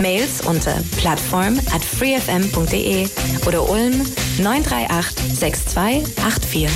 [0.00, 3.08] Mails unter plattform at freefm.de
[3.46, 4.04] oder Ulm
[4.38, 6.68] 938 6284.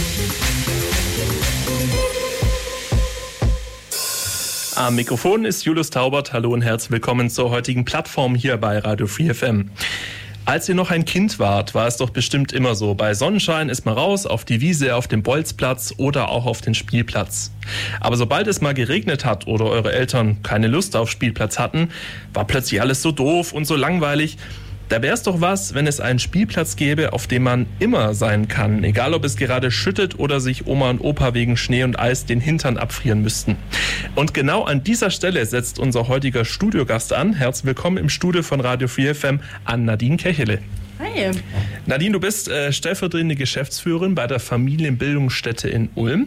[4.77, 6.33] Am Mikrofon ist Julius Taubert.
[6.33, 9.71] Hallo und herzlich willkommen zur heutigen Plattform hier bei Radio Free FM.
[10.47, 12.95] Als ihr noch ein Kind wart, war es doch bestimmt immer so.
[12.95, 16.75] Bei Sonnenschein ist man raus auf die Wiese, auf den Bolzplatz oder auch auf den
[16.75, 17.53] Spielplatz.
[18.01, 21.91] Aber sobald es mal geregnet hat oder eure Eltern keine Lust auf Spielplatz hatten,
[22.33, 24.39] war plötzlich alles so doof und so langweilig.
[24.91, 28.49] Da wäre es doch was, wenn es einen Spielplatz gäbe, auf dem man immer sein
[28.49, 32.27] kann, egal ob es gerade schüttet oder sich Oma und Opa wegen Schnee und Eis
[32.27, 33.57] den Hintern abfrieren müssten.
[34.17, 37.35] Und genau an dieser Stelle setzt unser heutiger Studiogast an.
[37.35, 40.59] Herzlich willkommen im Studio von Radio 4 FM an Nadine Kechele.
[40.99, 41.31] Hi.
[41.87, 46.27] Nadine, du bist äh, stellvertretende Geschäftsführerin bei der Familienbildungsstätte in Ulm.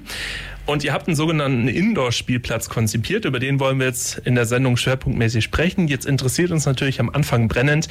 [0.66, 4.78] Und ihr habt einen sogenannten Indoor-Spielplatz konzipiert, über den wollen wir jetzt in der Sendung
[4.78, 5.90] schwerpunktmäßig sprechen.
[5.90, 7.90] Jetzt interessiert uns natürlich am Anfang brennend,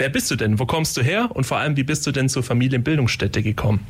[0.00, 0.58] Wer bist du denn?
[0.58, 1.28] Wo kommst du her?
[1.34, 3.86] Und vor allem, wie bist du denn zur Familienbildungsstätte gekommen?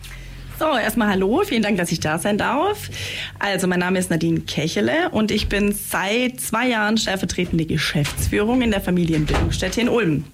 [0.58, 2.90] So, erstmal hallo, vielen Dank, dass ich da sein darf.
[3.38, 8.72] Also, mein Name ist Nadine Kechele und ich bin seit zwei Jahren stellvertretende Geschäftsführung in
[8.72, 10.24] der Familienbildungsstätte in Ulm.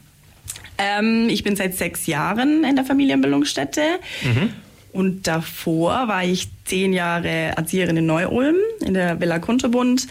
[0.79, 3.83] Ähm, ich bin seit sechs Jahren in der Familienbildungsstätte.
[4.25, 4.53] Mhm.
[4.95, 10.07] Und davor war ich zehn Jahre Erzieherin in Neu-Ulm in der Villa Kunterbund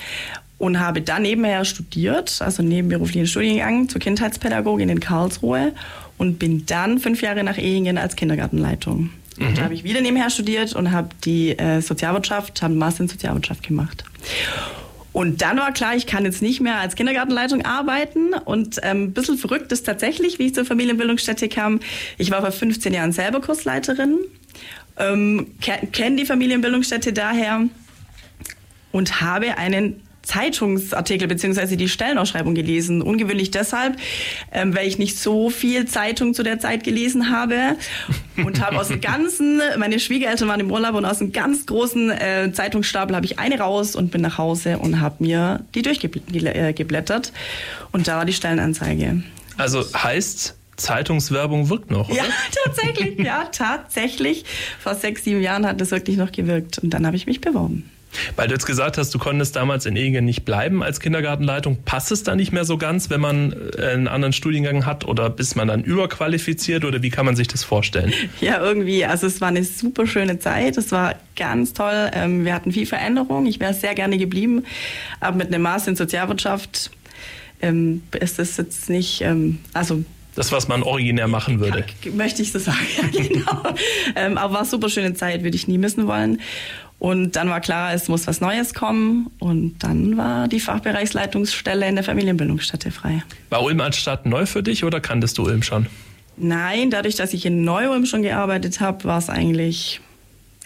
[0.57, 5.73] und habe dann nebenher studiert, also nebenberuflichen Studiengang zur Kindheitspädagogin in Karlsruhe
[6.17, 9.09] und bin dann fünf Jahre nach Ehingen als Kindergartenleitung.
[9.37, 9.55] Mhm.
[9.55, 13.63] Da habe ich wieder nebenher studiert und habe die äh, Sozialwirtschaft, habe Master in Sozialwirtschaft
[13.63, 14.05] gemacht.
[15.11, 18.33] Und dann war klar, ich kann jetzt nicht mehr als Kindergartenleitung arbeiten.
[18.33, 21.79] Und ähm, ein bisschen verrückt ist tatsächlich, wie ich zur Familienbildungsstätte kam.
[22.17, 24.19] Ich war vor 15 Jahren selber Kursleiterin,
[24.97, 27.61] ähm, kenne die Familienbildungsstätte daher
[28.91, 33.01] und habe einen Zeitungsartikel beziehungsweise die Stellenausschreibung gelesen.
[33.01, 33.97] Ungewöhnlich deshalb,
[34.51, 37.77] ähm, weil ich nicht so viel Zeitung zu der Zeit gelesen habe
[38.37, 42.11] und habe aus dem ganzen, meine Schwiegereltern waren im Urlaub und aus einem ganz großen
[42.11, 47.31] äh, Zeitungsstapel habe ich eine raus und bin nach Hause und habe mir die durchgeblättert
[47.91, 49.23] und da war die Stellenanzeige.
[49.57, 52.17] Also heißt, Zeitungswerbung wirkt noch, oder?
[52.17, 52.23] Ja,
[52.65, 54.45] tatsächlich, ja, tatsächlich.
[54.79, 57.89] Vor sechs, sieben Jahren hat das wirklich noch gewirkt und dann habe ich mich beworben.
[58.35, 61.77] Weil du jetzt gesagt hast, du konntest damals in Egen nicht bleiben als Kindergartenleitung.
[61.85, 65.29] Passt es da nicht mehr so ganz, wenn man äh, einen anderen Studiengang hat oder
[65.29, 68.13] bist man dann überqualifiziert oder wie kann man sich das vorstellen?
[68.41, 69.05] Ja, irgendwie.
[69.05, 70.77] Also es war eine super schöne Zeit.
[70.77, 72.11] Es war ganz toll.
[72.13, 73.45] Ähm, wir hatten viel Veränderung.
[73.45, 74.65] Ich wäre sehr gerne geblieben.
[75.19, 76.91] Aber mit einem Master in Sozialwirtschaft
[77.61, 80.03] ähm, ist das jetzt nicht, ähm, also
[80.35, 81.85] das, was man originär machen würde.
[82.13, 84.35] Möchte ich so sagen, ja, genau.
[84.39, 86.41] aber war super schöne Zeit, würde ich nie missen wollen.
[86.97, 89.29] Und dann war klar, es muss was Neues kommen.
[89.39, 93.23] Und dann war die Fachbereichsleitungsstelle in der Familienbildungsstätte frei.
[93.49, 95.87] War Ulm als Stadt neu für dich oder kanntest du Ulm schon?
[96.37, 100.01] Nein, dadurch, dass ich in Neu-Ulm schon gearbeitet habe, war es eigentlich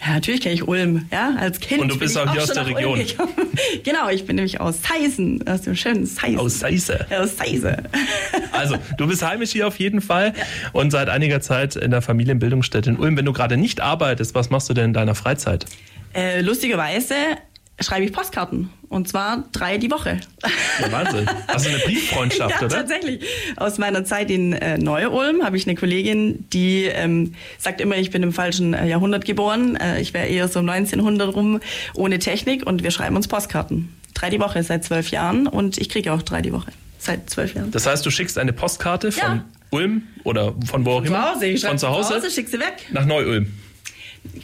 [0.02, 1.82] ja, natürlich kenne ich Ulm, ja, als Kind.
[1.82, 3.04] Und du bist auch hier aus der Region.
[3.84, 6.38] genau, ich bin nämlich aus Seisen, aus dem schönen Seisen.
[6.38, 7.06] Aus Seise.
[7.10, 7.82] Aus Seise.
[8.52, 10.44] also, du bist heimisch hier auf jeden Fall ja.
[10.72, 13.18] und seit einiger Zeit in der Familienbildungsstätte in Ulm.
[13.18, 15.66] Wenn du gerade nicht arbeitest, was machst du denn in deiner Freizeit?
[16.14, 17.14] Äh, lustigerweise
[17.80, 18.70] schreibe ich Postkarten.
[18.88, 20.20] Und zwar drei die Woche.
[20.80, 21.24] Ja, Wahnsinn.
[21.24, 22.76] Du eine Brieffreundschaft, ja, oder?
[22.76, 23.24] tatsächlich.
[23.56, 28.10] Aus meiner Zeit in äh, Neu-Ulm habe ich eine Kollegin, die ähm, sagt immer, ich
[28.10, 29.76] bin im falschen äh, Jahrhundert geboren.
[29.76, 31.60] Äh, ich wäre eher so 1900 rum,
[31.94, 32.66] ohne Technik.
[32.66, 33.94] Und wir schreiben uns Postkarten.
[34.14, 35.46] Drei die Woche seit zwölf Jahren.
[35.46, 37.70] Und ich kriege auch drei die Woche seit zwölf Jahren.
[37.70, 39.44] Das heißt, du schickst eine Postkarte von ja.
[39.70, 41.34] Ulm oder von wo auch immer?
[41.38, 41.66] Zu Hause.
[41.68, 42.08] Von zu Hause?
[42.08, 42.86] Zu Hause, schick sie weg.
[42.90, 43.46] Nach Neu-Ulm.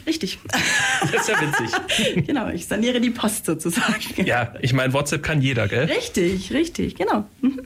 [0.05, 0.39] Richtig.
[1.01, 2.25] Das ist ja witzig.
[2.27, 4.25] genau, ich saniere die Post sozusagen.
[4.25, 5.85] Ja, ich meine, WhatsApp kann jeder, gell?
[5.85, 7.25] Richtig, richtig, genau.
[7.41, 7.61] Mhm.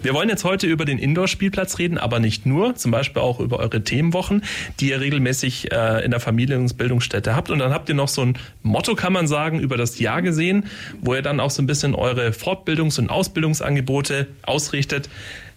[0.00, 3.58] Wir wollen jetzt heute über den Indoor-Spielplatz reden, aber nicht nur, zum Beispiel auch über
[3.58, 4.42] eure Themenwochen,
[4.80, 7.50] die ihr regelmäßig äh, in der Familienbildungsstätte habt.
[7.50, 10.66] Und dann habt ihr noch so ein Motto, kann man sagen, über das Jahr gesehen,
[11.00, 15.08] wo ihr dann auch so ein bisschen eure Fortbildungs- und Ausbildungsangebote ausrichtet.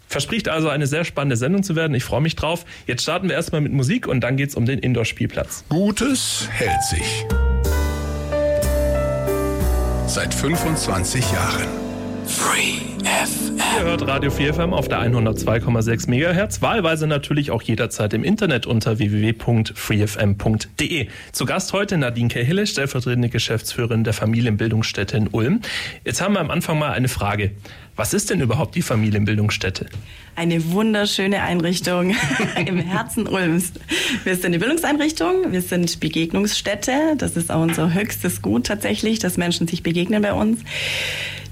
[0.10, 1.94] Verspricht also eine sehr spannende Sendung zu werden.
[1.94, 2.66] Ich freue mich drauf.
[2.88, 5.64] Jetzt starten wir erstmal mit Musik und dann geht es um den Indoor-Spielplatz.
[5.70, 7.26] Gutes hält sich.
[10.08, 11.68] Seit 25 Jahren.
[12.26, 12.88] Free.
[13.01, 18.66] Ihr hört Radio 4 FM auf der 102,6 MHz, wahlweise natürlich auch jederzeit im Internet
[18.66, 21.07] unter www.freefm.de.
[21.31, 25.62] Zu Gast heute Nadine Kehille, stellvertretende Geschäftsführerin der Familienbildungsstätte in Ulm.
[26.04, 27.51] Jetzt haben wir am Anfang mal eine Frage.
[27.96, 29.88] Was ist denn überhaupt die Familienbildungsstätte?
[30.36, 32.16] Eine wunderschöne Einrichtung
[32.66, 33.74] im Herzen Ulms.
[34.24, 37.16] Wir sind eine Bildungseinrichtung, wir sind Begegnungsstätte.
[37.18, 40.60] Das ist auch unser höchstes Gut tatsächlich, dass Menschen sich begegnen bei uns.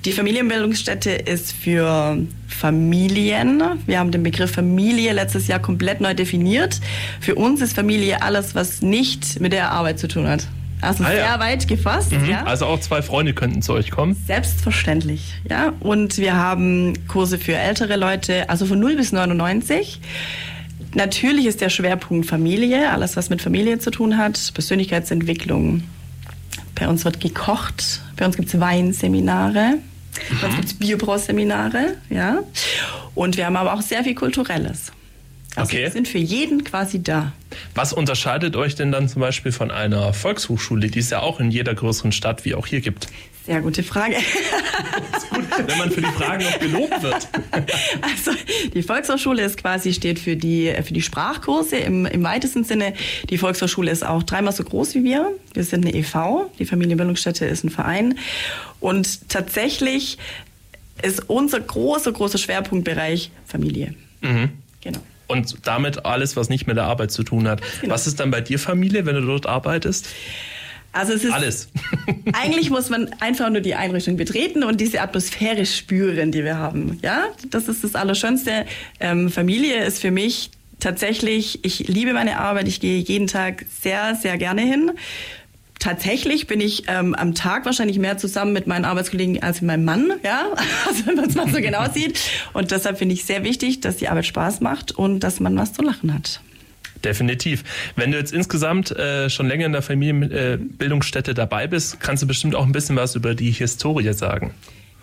[0.06, 2.18] Die Familienbildungsstätte ist für
[2.48, 3.62] Familien.
[3.86, 6.80] Wir haben den Begriff Familie letztes Jahr komplett neu definiert.
[7.20, 10.48] Für uns ist Familie alles, was nicht mit der Arbeit zu tun hat.
[10.82, 11.40] Also ah, sehr ja.
[11.40, 12.12] weit gefasst.
[12.12, 12.30] Mhm.
[12.30, 12.44] Ja.
[12.44, 14.16] Also auch zwei Freunde könnten zu euch kommen?
[14.28, 15.74] Selbstverständlich, ja.
[15.80, 20.00] Und wir haben Kurse für ältere Leute, also von 0 bis 99.
[20.94, 25.84] Natürlich ist der Schwerpunkt Familie, alles was mit Familie zu tun hat, Persönlichkeitsentwicklung.
[26.76, 29.80] Bei uns wird gekocht, bei uns gibt es Weinseminare,
[30.30, 30.38] Mhm.
[30.42, 32.40] Sonst gibt es Biobrauseminare, ja.
[33.16, 34.92] Und wir haben aber auch sehr viel Kulturelles.
[35.56, 35.84] Also okay.
[35.84, 37.34] wir sind für jeden quasi da.
[37.74, 41.50] Was unterscheidet euch denn dann zum Beispiel von einer Volkshochschule, die es ja auch in
[41.50, 43.08] jeder größeren Stadt wie auch hier gibt?
[43.48, 44.16] Sehr gute Frage.
[45.30, 47.30] gut, wenn man für die Fragen noch gelobt wird.
[48.02, 48.32] Also
[48.74, 52.94] die Volkshochschule ist quasi steht für die für die Sprachkurse im, im weitesten Sinne.
[53.30, 55.32] Die Volkshochschule ist auch dreimal so groß wie wir.
[55.54, 58.20] Wir sind eine EV, die Familienbildungsstätte ist ein Verein
[58.82, 60.18] und tatsächlich
[61.02, 63.96] ist unser großer großer Schwerpunktbereich Familie.
[64.22, 64.50] Mhm.
[64.82, 65.00] Genau.
[65.28, 67.62] Und damit alles, was nicht mit der Arbeit zu tun hat.
[67.80, 67.94] Genau.
[67.94, 70.10] Was ist dann bei dir Familie, wenn du dort arbeitest?
[70.98, 71.70] Also es ist alles.
[72.34, 77.00] eigentlich muss man einfach nur die Einrichtung betreten und diese Atmosphäre spüren, die wir haben.
[77.04, 78.66] Ja, das ist das Allerschönste.
[79.00, 84.16] Ähm, Familie ist für mich tatsächlich, ich liebe meine Arbeit, ich gehe jeden Tag sehr,
[84.16, 84.92] sehr gerne hin.
[85.80, 89.86] Tatsächlich bin ich ähm, am Tag wahrscheinlich mehr zusammen mit meinen Arbeitskollegen als mit meinem
[89.86, 90.48] Mann, ja,
[90.88, 92.20] also wenn man es mal so genau sieht.
[92.54, 95.74] Und deshalb finde ich sehr wichtig, dass die Arbeit Spaß macht und dass man was
[95.74, 96.42] zu lachen hat.
[97.04, 97.64] Definitiv.
[97.96, 102.28] Wenn du jetzt insgesamt äh, schon länger in der Familienbildungsstätte äh, dabei bist, kannst du
[102.28, 104.54] bestimmt auch ein bisschen was über die Historie sagen.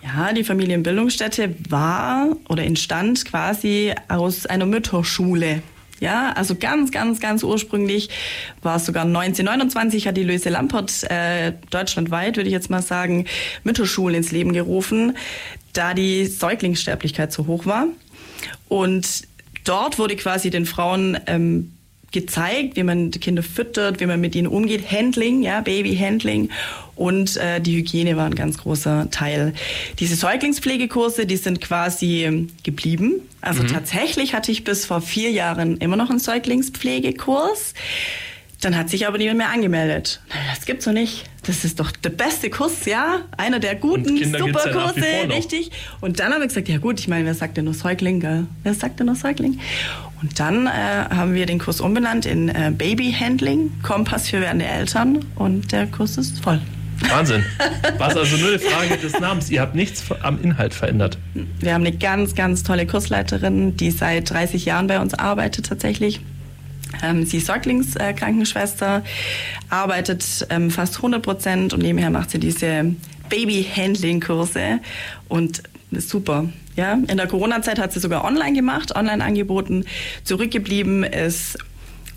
[0.03, 5.63] Ja, die Familienbildungsstätte war oder entstand quasi aus einer Mütterschule.
[5.99, 8.09] Ja, also ganz, ganz, ganz ursprünglich
[8.61, 13.25] war es sogar 1929 hat die Löse Lampert äh, deutschlandweit, würde ich jetzt mal sagen,
[13.63, 15.17] Mütterschulen ins Leben gerufen,
[15.73, 17.87] da die Säuglingssterblichkeit so hoch war.
[18.67, 19.23] Und
[19.63, 21.74] dort wurde quasi den Frauen ähm,
[22.15, 26.49] gezeigt, wie man die Kinder füttert, wie man mit ihnen umgeht, Handling, ja, Babyhandling
[26.95, 29.53] und äh, die Hygiene war ein ganz großer Teil.
[29.99, 33.21] Diese Säuglingspflegekurse, die sind quasi geblieben.
[33.41, 33.67] Also mhm.
[33.67, 37.73] tatsächlich hatte ich bis vor vier Jahren immer noch einen Säuglingspflegekurs.
[38.65, 40.21] Dann hat sich aber niemand mehr angemeldet.
[40.49, 41.29] Das gibt's doch nicht.
[41.45, 43.21] Das ist doch der beste Kurs, ja?
[43.37, 45.69] Einer der guten Superkurse, ja richtig.
[46.01, 48.47] Und dann haben wir gesagt, ja gut, ich meine, wer sagt denn nur Säugling, gell?
[48.63, 49.59] Wer sagt denn nur Säugling?
[50.19, 54.65] Und dann äh, haben wir den Kurs umbenannt in äh, Baby Handling, Kompass für werdende
[54.65, 56.59] Eltern und der Kurs ist voll.
[57.07, 57.45] Wahnsinn.
[57.99, 59.51] War es also nur eine Frage des Namens.
[59.51, 61.19] Ihr habt nichts am Inhalt verändert.
[61.59, 66.21] Wir haben eine ganz, ganz tolle Kursleiterin, die seit 30 Jahren bei uns arbeitet tatsächlich.
[67.03, 69.03] Ähm, sie ist Säuglingskrankenschwester,
[69.69, 72.95] arbeitet ähm, fast 100 Prozent und nebenher macht sie diese
[73.29, 74.79] Baby-Handling-Kurse
[75.27, 76.49] und ist super.
[76.75, 79.85] Ja, in der Corona-Zeit hat sie sogar online gemacht, online angeboten.
[80.23, 81.57] Zurückgeblieben ist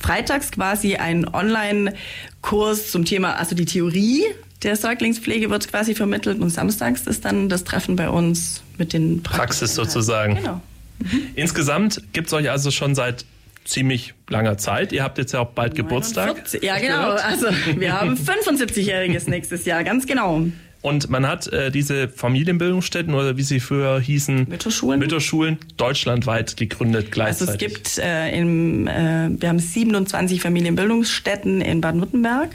[0.00, 4.25] freitags quasi ein Online-Kurs zum Thema, also die Theorie
[4.62, 9.23] der Säuglingspflege wird quasi vermittelt und samstags ist dann das Treffen bei uns mit den
[9.23, 10.37] Praxis sozusagen.
[10.37, 10.61] Genau.
[10.99, 11.23] Mhm.
[11.37, 13.25] Insgesamt gibt es euch also schon seit
[13.68, 14.92] ziemlich langer Zeit.
[14.92, 16.62] Ihr habt jetzt ja auch bald 49, Geburtstag.
[16.62, 17.10] Ja, genau.
[17.10, 17.46] Also
[17.76, 20.46] wir haben 75-jähriges nächstes Jahr, ganz genau.
[20.80, 27.10] Und man hat äh, diese Familienbildungsstätten oder wie sie früher hießen, Mütterschulen, Mütterschulen deutschlandweit gegründet
[27.10, 27.48] gleichzeitig.
[27.48, 32.50] Also es gibt äh, im, äh, wir haben 27 Familienbildungsstätten in Baden-Württemberg.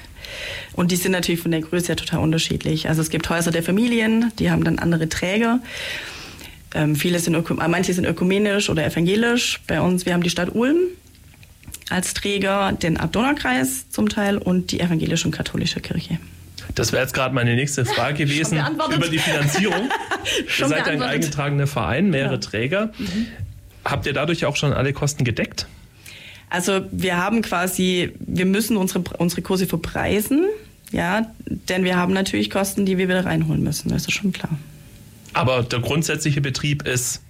[0.73, 2.87] Und die sind natürlich von der Größe her total unterschiedlich.
[2.87, 5.59] Also es gibt Häuser der Familien, die haben dann andere Träger.
[6.73, 9.59] Ähm, viele sind, manche sind ökumenisch oder evangelisch.
[9.67, 10.77] Bei uns, wir haben die Stadt Ulm
[11.89, 16.17] als Träger, den Abdonnerkreis zum Teil und die evangelische und katholische Kirche.
[16.75, 18.59] Das wäre jetzt gerade meine nächste Frage gewesen
[18.95, 19.89] über die Finanzierung.
[20.59, 22.39] Ihr seid ein eingetragener Verein, mehrere ja.
[22.39, 22.93] Träger.
[22.97, 23.27] Mhm.
[23.85, 25.67] Habt ihr dadurch auch schon alle Kosten gedeckt?
[26.49, 30.45] Also wir haben quasi, wir müssen unsere, unsere Kurse verpreisen,
[30.91, 34.57] ja, denn wir haben natürlich Kosten, die wir wieder reinholen müssen, das ist schon klar.
[35.33, 37.22] Aber der grundsätzliche Betrieb ist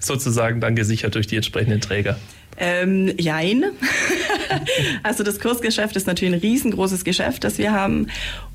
[0.00, 2.18] sozusagen dann gesichert durch die entsprechenden Träger.
[2.56, 3.64] Ähm, jein.
[5.02, 8.08] also das Kursgeschäft ist natürlich ein riesengroßes Geschäft, das wir haben.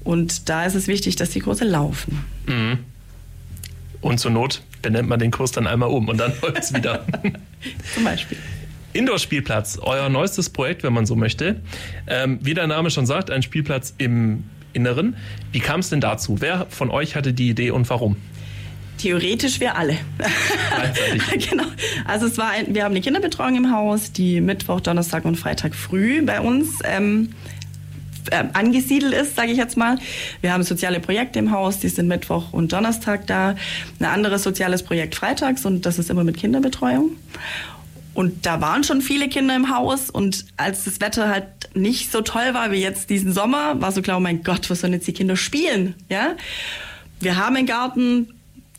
[0.04, 2.24] Und da ist es wichtig, dass die Kurse laufen.
[2.46, 2.80] Mhm.
[4.02, 7.06] Und zur Not benennt man den Kurs dann einmal um und dann läuft es wieder.
[7.96, 8.38] Zum Beispiel.
[8.94, 11.62] Indoor-Spielplatz, euer neuestes Projekt, wenn man so möchte.
[12.08, 15.18] Ähm, wie der Name schon sagt, ein Spielplatz im Inneren.
[15.52, 16.38] Wie kam es denn dazu?
[16.40, 18.18] Wer von euch hatte die Idee und warum?
[18.98, 19.98] Theoretisch wir alle.
[21.50, 21.66] genau.
[22.06, 25.76] Also es war, ein, wir haben eine Kinderbetreuung im Haus, die Mittwoch, Donnerstag und Freitag
[25.76, 27.32] früh bei uns ähm,
[28.32, 29.98] äh, angesiedelt ist, sage ich jetzt mal.
[30.42, 33.56] Wir haben soziale Projekte im Haus, die sind Mittwoch und Donnerstag da.
[34.00, 37.12] Ein anderes soziales Projekt freitags und das ist immer mit Kinderbetreuung.
[38.14, 42.22] Und da waren schon viele Kinder im Haus und als das Wetter halt nicht so
[42.22, 45.08] toll war wie jetzt diesen Sommer, war so klar, oh mein Gott, was sollen jetzt
[45.08, 45.96] die Kinder spielen?
[46.10, 46.36] Ja?
[47.20, 48.30] Wir haben einen Garten,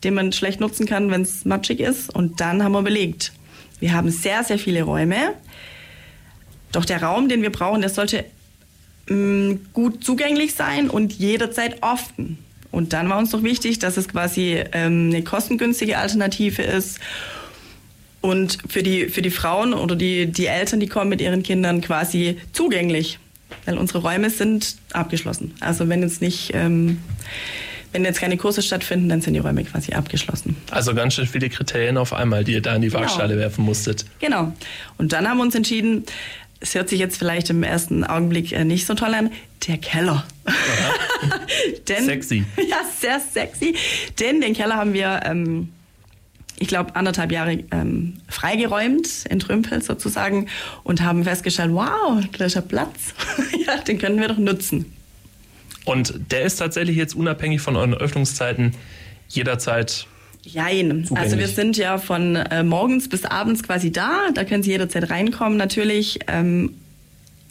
[0.07, 2.15] den man schlecht nutzen kann, wenn es matschig ist.
[2.15, 3.33] Und dann haben wir überlegt,
[3.81, 5.35] wir haben sehr, sehr viele Räume.
[6.73, 8.25] Doch der Raum, den wir brauchen, der sollte
[9.09, 12.39] mh, mm, gut zugänglich sein und jederzeit offen.
[12.71, 17.01] Und dann war uns doch wichtig, dass es quasi ähm, eine kostengünstige Alternative ist
[18.21, 21.81] und für die, für die Frauen oder die, die Eltern, die kommen mit ihren Kindern
[21.81, 23.19] quasi zugänglich.
[23.65, 25.55] Weil unsere Räume sind abgeschlossen.
[25.61, 26.99] Also wenn jetzt nicht, ähm,
[27.97, 30.55] wenn jetzt keine Kurse stattfinden, dann sind die Räume quasi abgeschlossen.
[30.71, 33.01] Also ganz schön viele Kriterien auf einmal, die ihr da in die genau.
[33.01, 33.41] Waagschale genau.
[33.41, 34.05] werfen musstet.
[34.21, 34.53] Genau.
[34.99, 36.05] Und dann haben wir uns entschieden,
[36.61, 39.31] es hört sich jetzt vielleicht im ersten Augenblick äh, nicht so toll an,
[39.67, 40.27] der Keller.
[41.89, 42.45] Denn, sexy.
[42.69, 43.75] Ja, sehr sexy.
[44.21, 45.71] Denn den Keller haben wir ähm,
[46.59, 50.49] ich glaube, anderthalb Jahre ähm, freigeräumt, entrümpelt sozusagen
[50.85, 53.15] und haben festgestellt, wow, da ist ja Platz.
[53.67, 54.93] ja, den können wir doch nutzen.
[55.87, 58.75] Und der ist tatsächlich jetzt unabhängig von euren Öffnungszeiten
[59.29, 60.07] jederzeit
[60.43, 61.09] Jein.
[61.17, 64.29] Also wir sind ja von äh, morgens bis abends quasi da.
[64.33, 65.59] Da können Sie jederzeit reinkommen.
[65.59, 66.77] Natürlich ähm,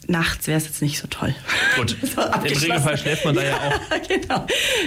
[0.06, 1.34] nachts wäre es jetzt nicht so toll.
[1.76, 4.08] Gut, so im Regelfall schläft man da ja auch.
[4.08, 4.46] genau.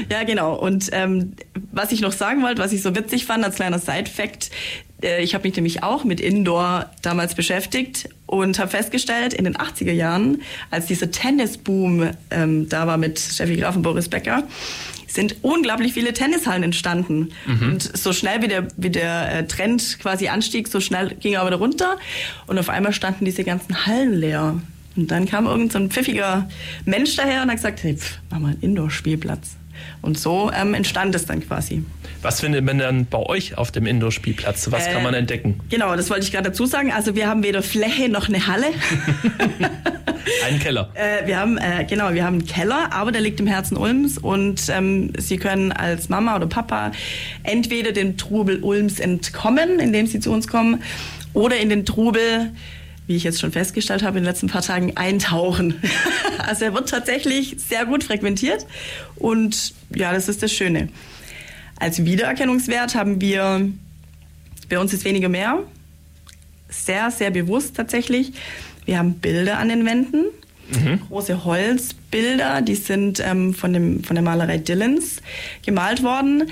[0.10, 0.56] Ja, genau.
[0.56, 1.34] Und ähm,
[1.72, 4.50] was ich noch sagen wollte, was ich so witzig fand als kleiner Side-Fact,
[5.04, 9.58] äh, ich habe mich nämlich auch mit Indoor damals beschäftigt und habe festgestellt, in den
[9.58, 14.44] 80er Jahren, als dieser Tennisboom ähm, da war mit Steffi Graf und Boris Becker,
[15.08, 17.30] sind unglaublich viele Tennishallen entstanden.
[17.48, 17.72] Mhm.
[17.72, 21.48] Und so schnell wie der, wie der äh, Trend quasi anstieg, so schnell ging er
[21.48, 21.98] wieder runter.
[22.46, 24.62] Und auf einmal standen diese ganzen Hallen leer.
[24.96, 26.48] Und dann kam irgend so ein pfiffiger
[26.86, 29.59] Mensch daher und hat gesagt, hey, pff, mach mal einen Indoor-Spielplatz.
[30.02, 31.84] Und so ähm, entstand es dann quasi.
[32.22, 34.72] Was findet man dann bei euch auf dem Indoor-Spielplatz?
[34.72, 35.60] Was äh, kann man entdecken?
[35.70, 36.92] Genau, das wollte ich gerade dazu sagen.
[36.92, 38.68] Also wir haben weder Fläche noch eine Halle.
[40.46, 40.90] einen Keller.
[41.00, 44.18] Äh, wir haben äh, genau, wir haben einen Keller, aber der liegt im Herzen Ulms
[44.18, 46.92] und ähm, Sie können als Mama oder Papa
[47.44, 50.84] entweder dem Trubel Ulms entkommen, indem Sie zu uns kommen,
[51.34, 52.52] oder in den Trubel
[53.10, 55.82] wie ich jetzt schon festgestellt habe in den letzten paar Tagen, eintauchen.
[56.38, 58.68] also er wird tatsächlich sehr gut frequentiert
[59.16, 60.90] und ja, das ist das Schöne.
[61.80, 63.68] Als Wiedererkennungswert haben wir,
[64.70, 65.58] bei uns ist weniger mehr,
[66.70, 68.34] sehr, sehr bewusst tatsächlich.
[68.86, 70.26] Wir haben Bilder an den Wänden,
[70.70, 71.02] mhm.
[71.08, 75.24] große Holzbilder, die sind ähm, von, dem, von der Malerei Dillons
[75.66, 76.44] gemalt worden.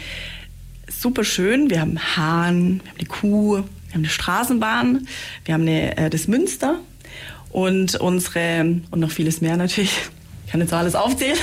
[0.89, 1.69] Super schön.
[1.69, 3.63] Wir haben Hahn, wir haben die Kuh,
[3.97, 5.07] haben eine Straßenbahn,
[5.45, 6.79] wir haben eine, äh, das Münster
[7.49, 8.61] und unsere,
[8.91, 9.91] und noch vieles mehr natürlich,
[10.45, 11.37] ich kann jetzt alles aufzählen,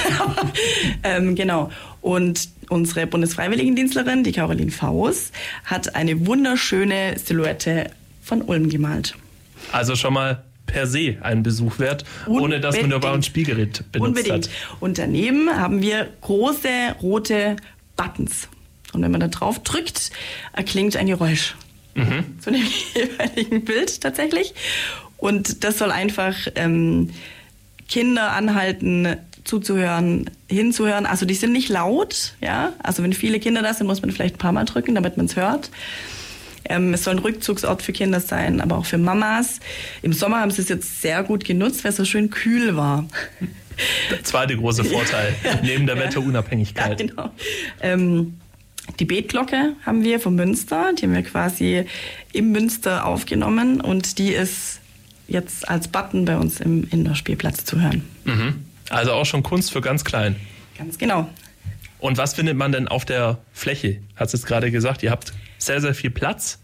[1.02, 1.70] ähm, genau.
[2.00, 5.30] Und unsere Bundesfreiwilligendienstlerin, die Caroline Faus,
[5.64, 7.90] hat eine wunderschöne Silhouette
[8.22, 9.14] von Ulm gemalt.
[9.72, 12.44] Also schon mal per se einen Besuch wert, Unbedingt.
[12.44, 14.46] ohne dass man nur bei uns Spielgerät benutzt Unbedingt.
[14.46, 14.54] hat.
[14.80, 16.68] Und daneben haben wir große
[17.02, 17.56] rote
[17.96, 18.48] Buttons.
[18.92, 20.12] Und wenn man da drauf drückt,
[20.52, 21.56] erklingt ein Geräusch
[21.94, 22.40] mhm.
[22.40, 22.62] zu dem
[22.94, 24.54] jeweiligen Bild tatsächlich.
[25.16, 27.10] Und das soll einfach ähm,
[27.88, 31.06] Kinder anhalten, zuzuhören, hinzuhören.
[31.06, 32.72] Also die sind nicht laut, ja.
[32.82, 35.26] Also wenn viele Kinder da sind, muss man vielleicht ein paar Mal drücken, damit man
[35.26, 35.70] es hört.
[36.66, 39.60] Ähm, es soll ein Rückzugsort für Kinder sein, aber auch für Mamas.
[40.02, 43.06] Im Sommer haben sie es jetzt sehr gut genutzt, weil es so schön kühl war.
[44.10, 47.00] Der zweite große Vorteil, neben der Wetterunabhängigkeit.
[47.00, 47.30] Ja, genau.
[47.82, 48.40] Ähm,
[48.98, 51.84] die Betglocke haben wir vom Münster, die haben wir quasi
[52.32, 54.80] im Münster aufgenommen und die ist
[55.26, 58.04] jetzt als Button bei uns im Indoor-Spielplatz zu hören.
[58.24, 58.64] Mhm.
[58.90, 60.36] Also auch schon Kunst für ganz klein.
[60.76, 61.28] Ganz genau.
[61.98, 64.00] Und was findet man denn auf der Fläche?
[64.16, 66.58] Hat es gerade gesagt, ihr habt sehr, sehr viel Platz.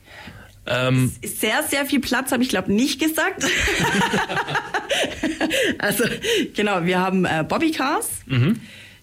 [0.66, 3.44] Ähm sehr, sehr viel Platz habe ich glaube nicht gesagt.
[5.78, 6.04] also
[6.54, 8.08] genau, wir haben äh, Bobbycars.
[8.26, 8.60] Mhm.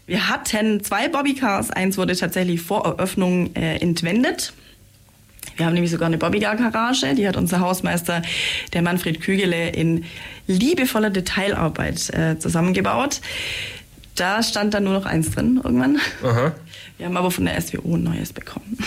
[0.08, 1.70] Wir hatten zwei Bobbycars.
[1.70, 4.54] Eins wurde tatsächlich vor Eröffnung äh, entwendet.
[5.58, 7.14] Wir haben nämlich sogar eine Bobbycar-Garage.
[7.16, 8.22] Die hat unser Hausmeister,
[8.74, 10.06] der Manfred Kügele, in
[10.48, 13.20] liebevoller Detailarbeit äh, zusammengebaut.
[14.16, 16.00] Da stand dann nur noch eins drin irgendwann.
[16.24, 16.54] Aha.
[16.98, 18.78] Wir haben aber von der SWO ein neues bekommen.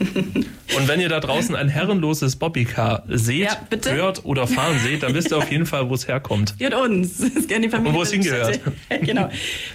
[0.76, 5.14] Und wenn ihr da draußen ein herrenloses Bobbycar seht, Ja, hört oder fahren seht, dann
[5.14, 6.54] wisst ihr auf jeden Fall, wo es herkommt.
[6.58, 7.18] Gehört uns.
[7.18, 7.92] Das ist gerne die Familie.
[7.92, 8.60] Und wo es hingehört.
[9.02, 9.28] genau.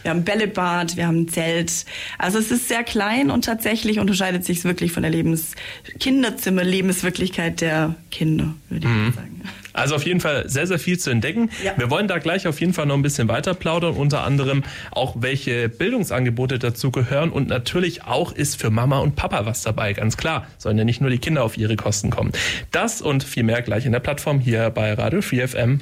[0.04, 1.86] Wir haben ein Bällebad, wir haben ein Zelt.
[2.18, 5.52] Also es ist sehr klein und tatsächlich unterscheidet sich es wirklich von der Lebens
[6.00, 9.14] Kinderzimmer, Lebenswirklichkeit der Kinder, würde ich Mhm.
[9.14, 9.42] sagen.
[9.74, 11.50] Also auf jeden Fall sehr, sehr viel zu entdecken.
[11.64, 11.74] Ja.
[11.78, 15.16] Wir wollen da gleich auf jeden Fall noch ein bisschen weiter plaudern, unter anderem auch,
[15.20, 20.16] welche Bildungsangebote dazu gehören und natürlich auch ist für Mama und Papa was dabei, ganz
[20.16, 20.48] klar.
[20.58, 22.32] Sollen ja nicht nur die Kinder auf ihre Kosten kommen.
[22.72, 25.80] Das und viel mehr gleich in der Plattform hier bei Radio 4 FM.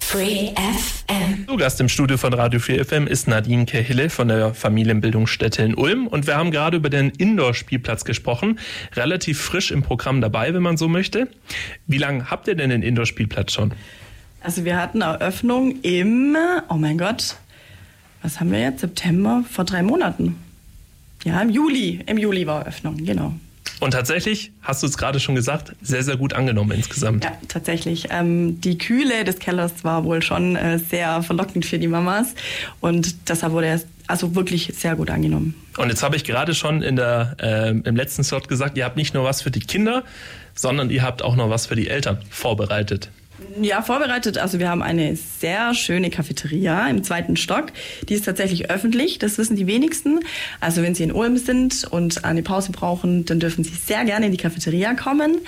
[0.00, 1.46] Free FM.
[1.48, 5.74] Zu Gast im Studio von Radio 4 FM ist Nadine Kehille von der Familienbildungsstätte in
[5.74, 8.58] Ulm und wir haben gerade über den Indoor-Spielplatz gesprochen.
[8.94, 11.28] Relativ frisch im Programm dabei, wenn man so möchte.
[11.86, 13.72] Wie lange habt ihr denn den Indoor-Spielplatz schon?
[14.42, 16.36] Also wir hatten Eröffnung im,
[16.68, 17.36] oh mein Gott,
[18.22, 18.80] was haben wir jetzt?
[18.80, 20.36] September, vor drei Monaten.
[21.24, 22.00] Ja, im Juli.
[22.06, 23.34] Im Juli war Eröffnung, genau.
[23.82, 27.24] Und tatsächlich, hast du es gerade schon gesagt, sehr, sehr gut angenommen insgesamt.
[27.24, 28.06] Ja, tatsächlich.
[28.10, 32.36] Ähm, die Kühle des Kellers war wohl schon äh, sehr verlockend für die Mamas
[32.78, 35.56] und deshalb wurde er also wirklich sehr gut angenommen.
[35.78, 38.96] Und jetzt habe ich gerade schon in der, äh, im letzten Slot gesagt, ihr habt
[38.96, 40.04] nicht nur was für die Kinder,
[40.54, 43.10] sondern ihr habt auch noch was für die Eltern vorbereitet.
[43.60, 44.38] Ja, vorbereitet.
[44.38, 47.66] Also wir haben eine sehr schöne Cafeteria im zweiten Stock.
[48.08, 49.18] Die ist tatsächlich öffentlich.
[49.18, 50.20] Das wissen die wenigsten.
[50.60, 54.26] Also wenn Sie in Ulm sind und eine Pause brauchen, dann dürfen Sie sehr gerne
[54.26, 55.38] in die Cafeteria kommen.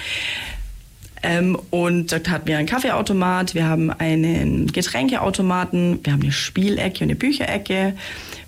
[1.22, 6.98] Ähm, und dort hatten wir einen Kaffeeautomat, wir haben einen Getränkeautomaten, wir haben eine Spielecke
[6.98, 7.94] und eine Bücherecke,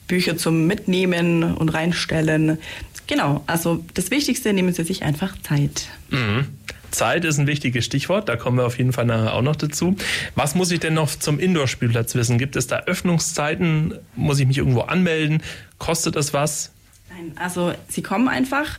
[0.06, 2.58] Bücher zum Mitnehmen und reinstellen.
[3.06, 5.88] Genau, also das Wichtigste, nehmen Sie sich einfach Zeit.
[6.10, 6.48] Mhm.
[6.96, 9.96] Zeit ist ein wichtiges Stichwort, da kommen wir auf jeden Fall nachher auch noch dazu.
[10.34, 12.38] Was muss ich denn noch zum Indoor-Spielplatz wissen?
[12.38, 13.98] Gibt es da Öffnungszeiten?
[14.16, 15.42] Muss ich mich irgendwo anmelden?
[15.78, 16.72] Kostet das was?
[17.10, 18.78] Nein, also Sie kommen einfach.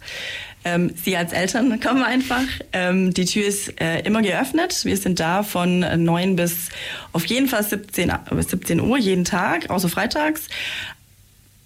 [0.66, 2.44] Ähm, Sie als Eltern kommen einfach.
[2.74, 4.84] Ähm, die Tür ist äh, immer geöffnet.
[4.84, 6.70] Wir sind da von 9 bis
[7.14, 10.48] auf jeden Fall 17, äh, 17 Uhr jeden Tag, außer freitags.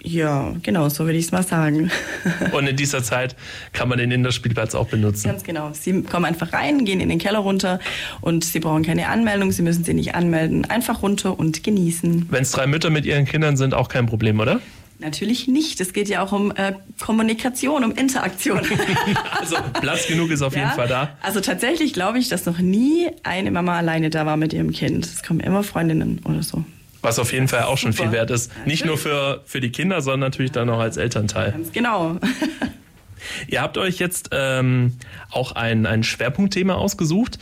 [0.04, 1.92] Ja, genau, so würde ich es mal sagen.
[2.54, 3.36] Und in dieser Zeit
[3.72, 5.28] kann man den Indoor-Spielplatz auch benutzen.
[5.28, 5.72] Ganz genau.
[5.74, 7.80] Sie kommen einfach rein, gehen in den Keller runter
[8.22, 9.52] und Sie brauchen keine Anmeldung.
[9.52, 10.66] Sie müssen sich nicht anmelden.
[10.66, 12.28] Einfach runter und genießen.
[12.32, 14.60] Wenn es drei Mütter mit ihren Kindern sind, auch kein Problem, oder?
[15.00, 15.82] Natürlich nicht.
[15.82, 18.62] Es geht ja auch um äh, Kommunikation, um Interaktion.
[19.40, 21.18] Also Platz genug ist auf jeden Ja, Fall da.
[21.22, 25.06] Also tatsächlich glaube ich, dass noch nie eine Mama alleine da war mit ihrem Kind.
[25.06, 26.64] Es kommen immer Freundinnen oder so.
[27.02, 28.04] Was auf jeden Fall auch schon Super.
[28.04, 28.52] viel wert ist.
[28.66, 31.52] Nicht nur für, für die Kinder, sondern natürlich dann auch als Elternteil.
[31.52, 32.18] Ganz genau.
[33.48, 34.98] Ihr habt euch jetzt ähm,
[35.30, 37.40] auch ein, ein Schwerpunktthema ausgesucht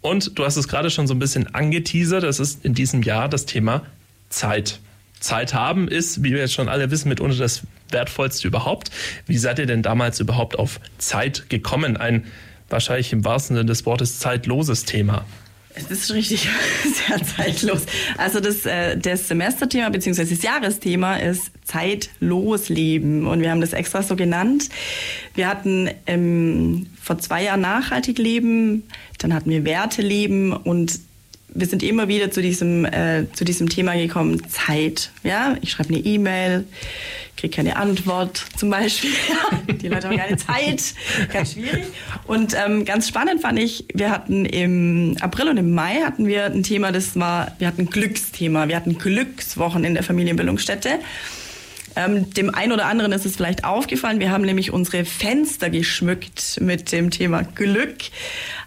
[0.00, 2.24] und du hast es gerade schon so ein bisschen angeteasert.
[2.24, 3.82] Das ist in diesem Jahr das Thema
[4.28, 4.80] Zeit.
[5.20, 8.90] Zeit haben ist, wie wir jetzt schon alle wissen, mitunter das Wertvollste überhaupt.
[9.26, 11.96] Wie seid ihr denn damals überhaupt auf Zeit gekommen?
[11.96, 12.26] Ein
[12.68, 15.24] wahrscheinlich im wahrsten Sinne des Wortes zeitloses Thema.
[15.76, 16.48] Es ist richtig
[17.08, 17.82] sehr zeitlos.
[18.16, 20.24] Also das, äh, das Semesterthema bzw.
[20.24, 24.68] das Jahresthema ist zeitlos leben und wir haben das extra so genannt.
[25.34, 28.84] Wir hatten ähm, vor zwei Jahren nachhaltig leben,
[29.18, 31.00] dann hatten wir Werte leben und
[31.54, 35.10] wir sind immer wieder zu diesem, äh, zu diesem Thema gekommen, Zeit.
[35.22, 36.64] Ja, ich schreibe eine E-Mail,
[37.36, 39.10] kriege keine Antwort zum Beispiel.
[39.80, 40.94] Die Leute haben keine Zeit,
[41.32, 41.84] ganz schwierig.
[42.26, 46.46] Und ähm, ganz spannend fand ich, wir hatten im April und im Mai hatten wir
[46.46, 50.98] ein Thema, das war, wir hatten Glücksthema, wir hatten Glückswochen in der Familienbildungsstätte.
[51.96, 56.60] Ähm, dem einen oder anderen ist es vielleicht aufgefallen, wir haben nämlich unsere Fenster geschmückt
[56.60, 57.98] mit dem Thema Glück.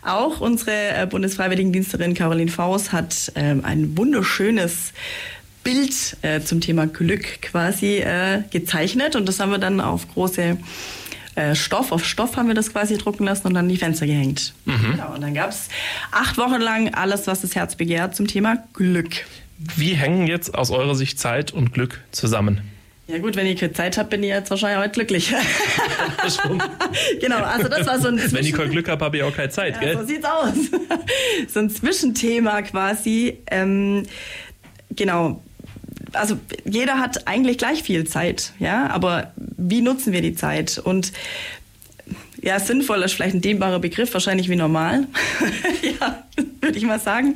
[0.07, 4.93] Auch unsere äh, Bundesfreiwilligendiensterin Caroline Faust hat ähm, ein wunderschönes
[5.65, 10.57] Bild äh, zum Thema Glück quasi äh, gezeichnet und das haben wir dann auf große
[11.35, 14.07] äh, Stoff, auf Stoff haben wir das quasi drucken lassen und dann in die Fenster
[14.07, 14.53] gehängt.
[14.91, 15.67] Genau, und dann gab es
[16.11, 19.25] acht Wochen lang alles, was das Herz begehrt zum Thema Glück.
[19.75, 22.61] Wie hängen jetzt aus eurer Sicht Zeit und Glück zusammen?
[23.07, 25.33] Ja gut, wenn ihr keine Zeit habt, bin ich jetzt wahrscheinlich heute glücklich.
[27.21, 29.33] genau, also das war so ein Wenn ich kein Zwischen- Glück habe, habe ich auch
[29.35, 29.97] keine Zeit, ja, gell?
[29.97, 30.53] so sieht's aus.
[31.47, 33.37] so ein Zwischenthema quasi.
[33.49, 34.03] Ähm,
[34.91, 35.41] genau.
[36.13, 40.77] Also jeder hat eigentlich gleich viel Zeit, ja, aber wie nutzen wir die Zeit?
[40.77, 41.11] Und
[42.41, 45.07] ja, sinnvoll ist vielleicht ein dehnbarer Begriff, wahrscheinlich wie normal.
[45.99, 46.23] ja,
[46.61, 47.35] würde ich mal sagen.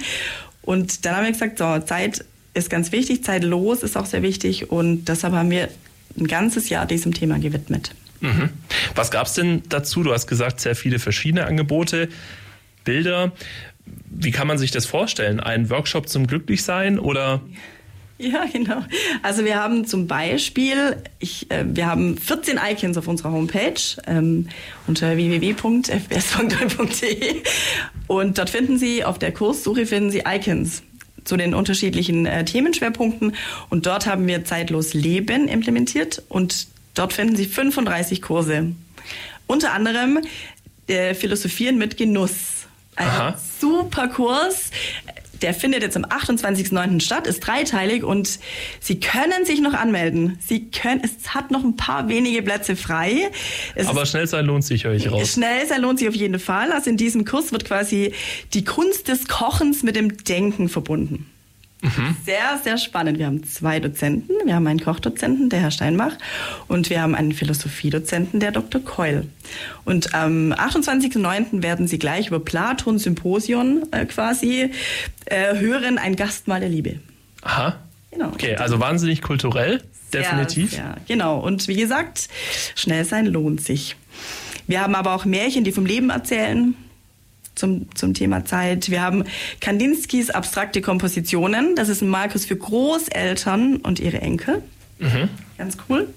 [0.62, 2.24] Und dann haben wir gesagt, so, Zeit
[2.54, 5.70] ist ganz wichtig, Zeit los ist auch sehr wichtig und deshalb haben wir
[6.18, 7.92] ein ganzes Jahr diesem Thema gewidmet.
[8.20, 8.50] Mhm.
[8.96, 10.04] Was gab es denn dazu?
[10.04, 12.10] Du hast gesagt, sehr viele verschiedene Angebote,
[12.84, 13.32] Bilder.
[14.10, 15.40] Wie kann man sich das vorstellen?
[15.40, 17.42] Ein Workshop zum Glücklichsein oder?
[18.18, 18.84] Ja, genau.
[19.24, 24.48] Also wir haben zum Beispiel, ich, äh, wir haben 14 Icons auf unserer Homepage ähm,
[24.86, 25.82] unter www.fbs.de
[28.06, 30.84] und dort finden Sie auf der Kurssuche finden Sie Icons
[31.24, 33.36] zu den unterschiedlichen äh, Themenschwerpunkten
[33.70, 38.72] und dort haben wir zeitlos Leben implementiert und dort finden Sie 35 Kurse.
[39.48, 40.20] Unter anderem
[40.88, 42.68] äh, Philosophieren mit Genuss.
[42.96, 43.40] Ein Aha.
[43.60, 44.72] super Kurs.
[45.42, 47.02] Der findet jetzt am 28.09.
[47.02, 48.40] statt, ist dreiteilig und
[48.80, 50.38] Sie können sich noch anmelden.
[50.46, 53.32] Sie können, es hat noch ein paar wenige Plätze frei.
[53.76, 55.34] Es Aber schnell sein lohnt sich, höre ich raus.
[55.34, 56.72] Schnell sein lohnt sich auf jeden Fall.
[56.72, 58.14] Also in diesem Kurs wird quasi
[58.54, 61.28] die Kunst des Kochens mit dem Denken verbunden.
[62.26, 63.18] Sehr, sehr spannend.
[63.18, 64.34] Wir haben zwei Dozenten.
[64.46, 66.14] Wir haben einen Kochdozenten, der Herr Steinbach,
[66.68, 68.84] und wir haben einen Philosophiedozenten, der Dr.
[68.84, 69.28] Keul.
[69.84, 71.64] Und am 28.09.
[71.64, 74.72] werden Sie gleich über Platon Symposion äh, quasi
[75.26, 77.00] äh, hören, ein Gastmahl der Liebe.
[77.42, 77.78] Aha.
[78.12, 78.28] Genau.
[78.28, 79.82] Okay, also wahnsinnig kulturell,
[80.14, 80.78] definitiv.
[80.78, 81.40] Ja, genau.
[81.40, 82.28] Und wie gesagt,
[82.76, 83.96] schnell sein lohnt sich.
[84.68, 86.76] Wir haben aber auch Märchen, die vom Leben erzählen.
[87.54, 88.90] Zum, zum Thema Zeit.
[88.90, 89.26] Wir haben
[89.60, 91.76] Kandinskis abstrakte Kompositionen.
[91.76, 94.64] Das ist ein Markus für Großeltern und ihre Enkel.
[95.58, 96.08] Ganz cool.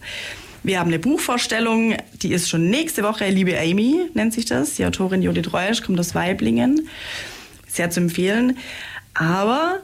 [0.63, 3.29] Wir haben eine Buchvorstellung, die ist schon nächste Woche.
[3.29, 4.77] Liebe Amy nennt sich das.
[4.77, 6.89] Die Autorin Judith Reusch kommt aus Weiblingen.
[7.67, 8.57] Sehr zu empfehlen.
[9.13, 9.81] Aber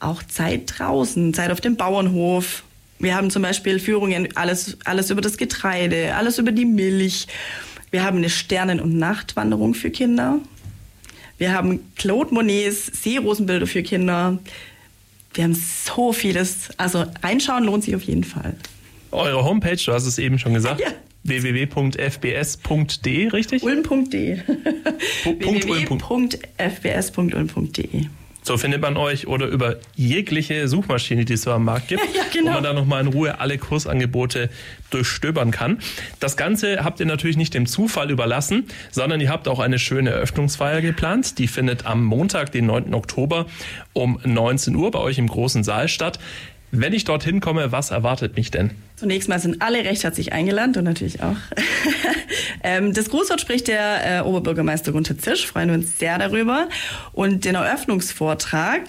[0.00, 2.64] auch Zeit draußen, Zeit auf dem Bauernhof.
[2.98, 7.28] Wir haben zum Beispiel Führungen, alles, alles über das Getreide, alles über die Milch.
[7.90, 10.40] Wir haben eine Sternen- und Nachtwanderung für Kinder.
[11.38, 14.38] Wir haben Claude Monets Seerosenbilder für Kinder.
[15.34, 16.68] Wir haben so vieles.
[16.76, 18.54] Also reinschauen lohnt sich auf jeden Fall.
[19.10, 20.80] Eure Homepage, du hast es eben schon gesagt.
[20.80, 20.88] Ja.
[21.24, 21.98] www.fbs.de,
[23.28, 23.62] richtig?
[23.62, 24.38] Ulm.de.
[25.24, 28.06] Www.fbs.ulm.de.
[28.44, 32.22] So findet man euch oder über jegliche Suchmaschine, die es so am Markt gibt, Ja,
[32.32, 32.50] genau.
[32.50, 34.50] wo man dann nochmal in Ruhe alle Kursangebote
[34.90, 35.78] durchstöbern kann.
[36.20, 40.10] Das Ganze habt ihr natürlich nicht dem Zufall überlassen, sondern ihr habt auch eine schöne
[40.10, 41.38] Eröffnungsfeier geplant.
[41.38, 42.94] Die findet am Montag, den 9.
[42.94, 43.46] Oktober
[43.94, 46.18] um 19 Uhr bei euch im großen Saal statt.
[46.76, 48.72] Wenn ich dorthin komme, was erwartet mich denn?
[48.96, 51.36] Zunächst mal sind alle recht herzlich eingeladen und natürlich auch.
[52.64, 56.68] ähm, das Grußwort spricht der äh, Oberbürgermeister Gunther Zisch, freuen wir uns sehr darüber.
[57.12, 58.82] Und den Eröffnungsvortrag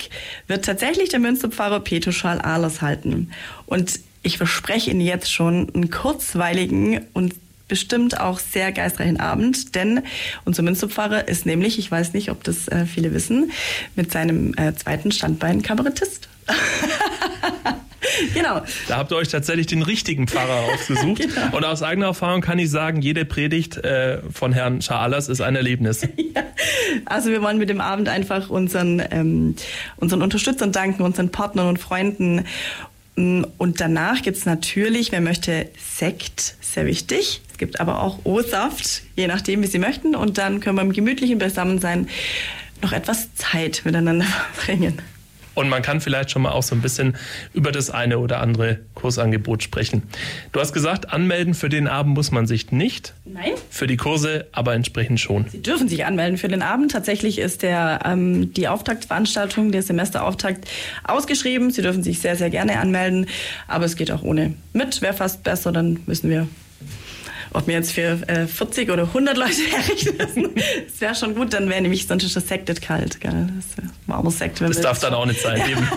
[0.48, 3.30] wird tatsächlich der Münsterpfarrer Peter Schal-Ahlers halten.
[3.68, 7.36] Und ich verspreche Ihnen jetzt schon einen kurzweiligen und
[7.68, 10.02] bestimmt auch sehr geistreichen Abend, denn
[10.44, 13.52] unser Münsterpfarrer ist nämlich, ich weiß nicht, ob das äh, viele wissen,
[13.96, 16.30] mit seinem äh, zweiten Standbein Kabarettist.
[18.34, 18.62] genau.
[18.88, 21.22] Da habt ihr euch tatsächlich den richtigen Pfarrer ausgesucht.
[21.22, 21.58] Genau.
[21.58, 25.56] Und aus eigener Erfahrung kann ich sagen, jede Predigt äh, von Herrn Schaalers ist ein
[25.56, 26.08] Erlebnis.
[26.36, 26.44] Ja.
[27.06, 29.56] Also wir wollen mit dem Abend einfach unseren, ähm,
[29.98, 32.46] unseren Unterstützern danken, unseren Partnern und Freunden.
[33.16, 37.42] Und danach gibt's natürlich, wer möchte, Sekt, sehr wichtig.
[37.52, 40.16] Es gibt aber auch O-Saft, je nachdem, wie Sie möchten.
[40.16, 42.10] Und dann können wir im gemütlichen Beisammensein
[42.82, 45.02] noch etwas Zeit miteinander verbringen.
[45.56, 47.16] Und man kann vielleicht schon mal auch so ein bisschen
[47.54, 50.04] über das eine oder andere Kursangebot sprechen.
[50.52, 53.54] Du hast gesagt, anmelden für den Abend muss man sich nicht, Nein?
[53.70, 55.46] für die Kurse aber entsprechend schon.
[55.50, 56.92] Sie dürfen sich anmelden für den Abend.
[56.92, 60.68] Tatsächlich ist der, ähm, die Auftaktveranstaltung, der Semesterauftakt
[61.04, 61.72] ausgeschrieben.
[61.72, 63.28] Sie dürfen sich sehr, sehr gerne anmelden,
[63.68, 64.54] aber es geht auch ohne.
[64.74, 66.48] Mit wäre fast besser, dann müssen wir,
[67.54, 70.52] ob wir jetzt für äh, 40 oder 100 Leute herrichten.
[70.86, 73.20] Das wäre schon gut, dann wäre nämlich sonst ist das Sekt nicht kalt.
[73.22, 73.50] Gell?
[73.56, 74.62] Das warmer Sekt.
[74.62, 75.62] wenn Das darf dann auch nicht sein.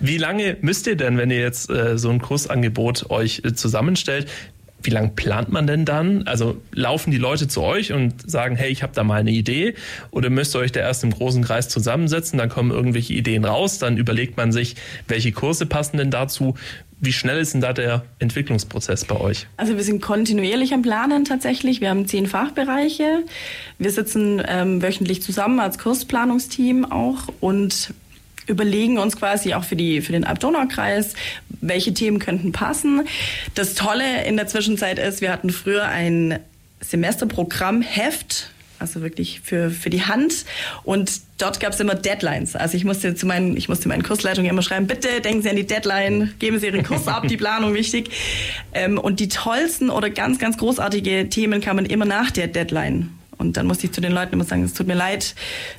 [0.00, 4.28] Wie lange müsst ihr denn, wenn ihr jetzt äh, so ein Kursangebot euch äh, zusammenstellt,
[4.82, 6.26] wie lange plant man denn dann?
[6.26, 9.74] Also laufen die Leute zu euch und sagen, hey, ich habe da mal eine Idee?
[10.10, 13.78] Oder müsst ihr euch da erst im großen Kreis zusammensetzen, dann kommen irgendwelche Ideen raus,
[13.78, 14.76] dann überlegt man sich,
[15.08, 16.54] welche Kurse passen denn dazu?
[17.00, 19.46] Wie schnell ist denn da der Entwicklungsprozess bei euch?
[19.56, 21.80] Also wir sind kontinuierlich am Planen tatsächlich.
[21.80, 23.24] Wir haben zehn Fachbereiche.
[23.78, 27.94] Wir sitzen ähm, wöchentlich zusammen als Kursplanungsteam auch und
[28.48, 31.14] überlegen uns quasi auch für, die, für den Alb-Donau-Kreis,
[31.60, 33.06] welche Themen könnten passen.
[33.54, 36.38] Das Tolle in der Zwischenzeit ist, wir hatten früher ein
[36.80, 40.44] Semesterprogrammheft, also wirklich für, für die Hand.
[40.84, 42.54] Und dort gab es immer Deadlines.
[42.56, 45.56] Also ich musste zu meinen, ich musste meinen Kursleitungen immer schreiben, bitte denken Sie an
[45.56, 48.10] die Deadline, geben Sie Ihren Kurs ab, die Planung wichtig.
[48.72, 53.17] Ähm, und die tollsten oder ganz, ganz großartige Themen kamen immer nach der Deadline.
[53.38, 55.34] Und dann musste ich zu den Leuten immer sagen, es tut mir leid,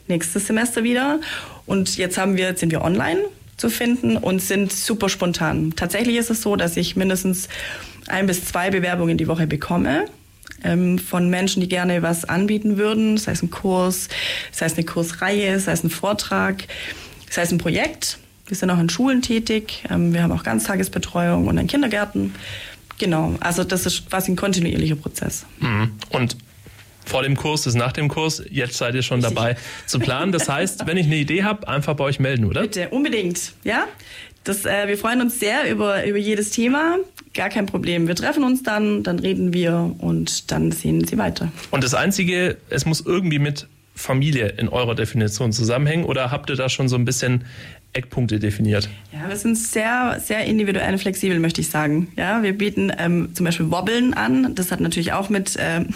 [0.07, 1.19] nächstes Semester wieder.
[1.65, 3.19] Und jetzt haben wir, jetzt sind wir online
[3.57, 5.73] zu finden und sind super spontan.
[5.75, 7.49] Tatsächlich ist es so, dass ich mindestens
[8.07, 10.05] ein bis zwei Bewerbungen die Woche bekomme
[10.63, 14.09] ähm, von Menschen, die gerne was anbieten würden, sei es ein Kurs,
[14.51, 16.63] sei es eine Kursreihe, sei es ein Vortrag,
[17.29, 18.17] sei es ein Projekt.
[18.47, 19.83] Wir sind auch in Schulen tätig.
[19.89, 22.33] Ähm, wir haben auch Ganztagesbetreuung und in Kindergärten.
[22.97, 25.45] Genau, also das ist quasi ein kontinuierlicher Prozess.
[25.59, 25.91] Mhm.
[26.09, 26.37] Und
[27.05, 28.43] vor dem Kurs ist nach dem Kurs.
[28.49, 30.31] Jetzt seid ihr schon dabei zu planen.
[30.31, 32.61] Das heißt, wenn ich eine Idee habe, einfach bei euch melden, oder?
[32.61, 33.53] Bitte, unbedingt.
[33.63, 33.85] Ja,
[34.43, 36.97] das, äh, wir freuen uns sehr über, über jedes Thema.
[37.33, 38.07] Gar kein Problem.
[38.07, 41.51] Wir treffen uns dann, dann reden wir und dann sehen Sie weiter.
[41.71, 43.67] Und das Einzige, es muss irgendwie mit
[43.99, 47.43] Familie in eurer Definition zusammenhängen oder habt ihr da schon so ein bisschen
[47.91, 48.87] Eckpunkte definiert?
[49.11, 52.07] Ja, wir sind sehr, sehr individuell und flexibel, möchte ich sagen.
[52.15, 54.55] Ja, wir bieten ähm, zum Beispiel Wobbeln an.
[54.55, 55.89] Das hat natürlich auch mit, ähm,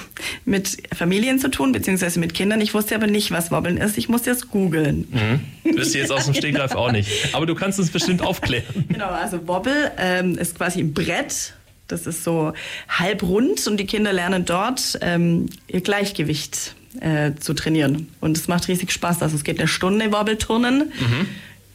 [0.43, 2.59] mit Familien zu tun, beziehungsweise mit Kindern.
[2.59, 3.97] Ich wusste aber nicht, was Wobbeln ist.
[3.97, 5.07] Ich musste es googeln.
[5.11, 5.77] Mhm.
[5.77, 7.33] Wisst ihr jetzt aus dem Stegreif auch nicht.
[7.33, 8.85] Aber du kannst uns bestimmt aufklären.
[8.89, 11.53] Genau, also Wobbel ähm, ist quasi ein Brett.
[11.87, 12.53] Das ist so
[12.89, 18.09] halb rund und die Kinder lernen dort ähm, ihr Gleichgewicht äh, zu trainieren.
[18.21, 19.21] Und es macht riesig Spaß.
[19.21, 20.91] Also es geht eine Stunde Wobbelturnen.
[20.99, 21.27] Mhm.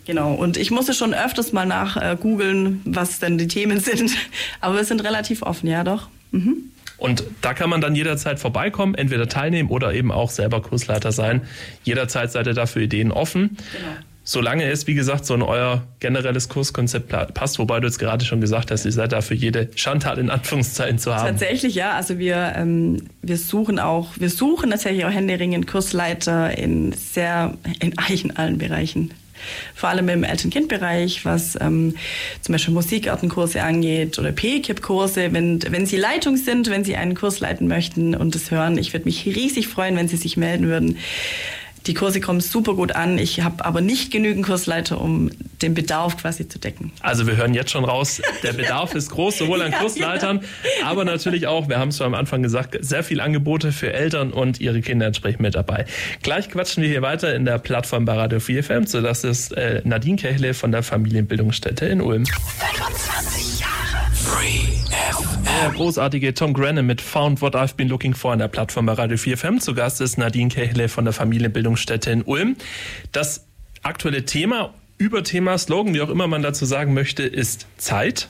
[0.07, 4.13] Genau, und ich musste schon öfters mal nach äh, googeln, was denn die Themen sind.
[4.61, 6.09] Aber wir sind relativ offen, ja doch.
[6.31, 6.71] Mhm.
[6.97, 11.43] Und da kann man dann jederzeit vorbeikommen, entweder teilnehmen oder eben auch selber Kursleiter sein.
[11.85, 13.57] Jederzeit seid ihr dafür Ideen offen.
[13.73, 13.93] Genau.
[14.31, 18.43] Solange es, wie gesagt, so in euer generelles Kurskonzept passt, wobei du jetzt gerade schon
[18.43, 21.29] gesagt hast, ihr seid da für jede Schandtat in Anführungszeichen zu haben.
[21.29, 21.93] Tatsächlich, ja.
[21.93, 27.97] Also wir, ähm, wir suchen auch, wir suchen tatsächlich auch händeringend Kursleiter in sehr, in
[27.97, 29.15] eigentlich allen Bereichen
[29.75, 31.95] vor allem im Eltern-Kind-Bereich, was ähm,
[32.43, 35.33] zum Beispiel Musikartenkurse angeht oder P-Kip-Kurse.
[35.33, 38.93] Wenn, wenn Sie Leitung sind, wenn Sie einen Kurs leiten möchten und das hören, ich
[38.93, 40.99] würde mich riesig freuen, wenn Sie sich melden würden.
[41.89, 43.17] Die Kurse kommen super gut an.
[43.17, 45.31] Ich habe aber nicht genügend Kursleiter, um
[45.63, 46.93] den Bedarf quasi zu decken.
[47.01, 50.43] Also wir hören jetzt schon raus, der Bedarf ist groß, sowohl an ja, Kursleitern,
[50.81, 50.87] ja.
[50.87, 54.33] aber natürlich auch, wir haben es schon am Anfang gesagt, sehr viele Angebote für Eltern
[54.33, 55.87] und ihre Kinder entsprechend mit dabei.
[56.23, 59.53] Gleich quatschen wir hier weiter in der Plattform bei Radio 4 FM, so das ist
[59.53, 62.27] äh, Nadine Kechle von der Familienbildungsstätte in Ulm.
[62.27, 64.78] 25 Jahre Free.
[65.63, 68.93] Der großartige Tom Grennan mit Found What I've Been Looking For in der Plattform bei
[68.93, 69.61] Radio 4 FM.
[69.61, 72.57] Zu Gast ist Nadine Kechle von der Familienbildungsstätte in Ulm.
[73.13, 73.47] Das
[73.83, 78.29] aktuelle Thema, Überthema, Slogan, wie auch immer man dazu sagen möchte, ist Zeit.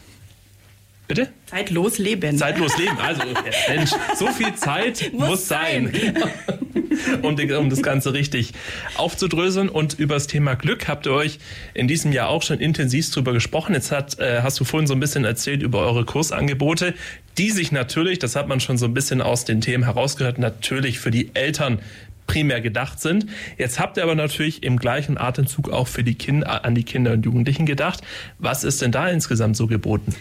[1.08, 1.28] Bitte?
[1.46, 2.36] Zeitlos leben.
[2.36, 2.96] Zeitlos leben.
[3.02, 3.22] Also,
[3.68, 5.90] Mensch, so viel Zeit muss, muss sein.
[5.90, 7.22] sein.
[7.22, 8.52] um, um, das Ganze richtig
[8.96, 9.70] aufzudröseln.
[9.70, 11.38] Und über das Thema Glück habt ihr euch
[11.72, 13.74] in diesem Jahr auch schon intensiv drüber gesprochen.
[13.74, 16.94] Jetzt hat, äh, hast du vorhin so ein bisschen erzählt über eure Kursangebote,
[17.38, 20.98] die sich natürlich, das hat man schon so ein bisschen aus den Themen herausgehört, natürlich
[20.98, 21.80] für die Eltern
[22.26, 23.26] primär gedacht sind.
[23.56, 27.12] Jetzt habt ihr aber natürlich im gleichen Atemzug auch für die Kinder, an die Kinder
[27.12, 28.02] und Jugendlichen gedacht.
[28.38, 30.14] Was ist denn da insgesamt so geboten?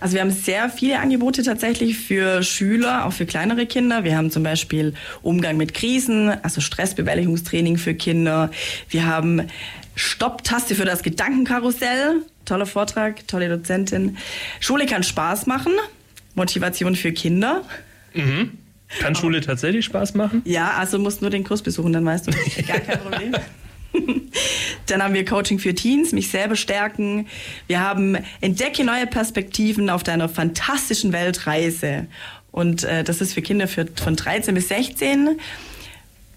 [0.00, 4.02] Also wir haben sehr viele Angebote tatsächlich für Schüler, auch für kleinere Kinder.
[4.02, 8.50] Wir haben zum Beispiel Umgang mit Krisen, also Stressbewältigungstraining für Kinder.
[8.88, 9.42] Wir haben
[9.94, 12.22] Stopptaste für das Gedankenkarussell.
[12.46, 14.16] Toller Vortrag, tolle Dozentin.
[14.58, 15.72] Schule kann Spaß machen.
[16.34, 17.62] Motivation für Kinder.
[18.14, 18.52] Mhm.
[18.98, 20.42] Kann Schule tatsächlich Spaß machen?
[20.44, 22.30] Ja, also musst nur den Kurs besuchen, dann weißt du.
[22.66, 23.34] Gar kein Problem.
[24.86, 27.26] Dann haben wir Coaching für Teens, mich selber stärken.
[27.66, 32.06] Wir haben Entdecke neue Perspektiven auf deiner fantastischen Weltreise.
[32.50, 35.38] Und äh, das ist für Kinder für, von 13 bis 16.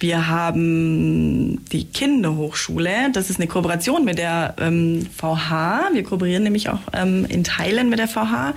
[0.04, 3.10] Wir haben die Kinderhochschule.
[3.14, 5.92] Das ist eine Kooperation mit der ähm, VH.
[5.94, 8.54] Wir kooperieren nämlich auch ähm, in Teilen mit der VH.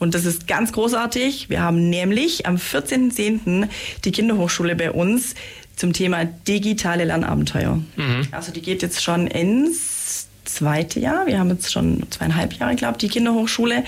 [0.00, 1.48] Und das ist ganz großartig.
[1.48, 3.68] Wir haben nämlich am 14.10.
[4.04, 5.36] die Kinderhochschule bei uns
[5.80, 7.80] zum Thema digitale Lernabenteuer.
[7.96, 8.28] Mhm.
[8.32, 11.26] Also die geht jetzt schon ins zweite Jahr.
[11.26, 13.84] Wir haben jetzt schon zweieinhalb Jahre, glaube ich, die Kinderhochschule.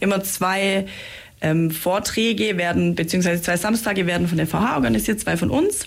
[0.00, 0.86] Immer zwei
[1.40, 5.86] ähm, Vorträge werden, beziehungsweise zwei Samstage werden von der VH organisiert, zwei von uns.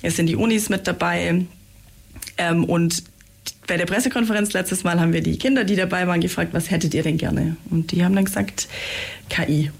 [0.00, 1.44] Es sind die Unis mit dabei.
[2.38, 3.02] Ähm, und
[3.66, 6.94] bei der Pressekonferenz letztes Mal haben wir die Kinder, die dabei waren, gefragt, was hättet
[6.94, 7.58] ihr denn gerne?
[7.68, 8.68] Und die haben dann gesagt,
[9.28, 9.70] KI.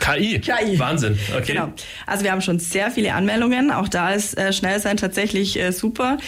[0.00, 0.38] KI?
[0.40, 0.78] KI.
[0.78, 1.52] Wahnsinn, okay.
[1.52, 1.72] Genau.
[2.06, 3.70] Also wir haben schon sehr viele Anmeldungen.
[3.70, 6.18] Auch da ist äh, Schnellsein tatsächlich äh, super.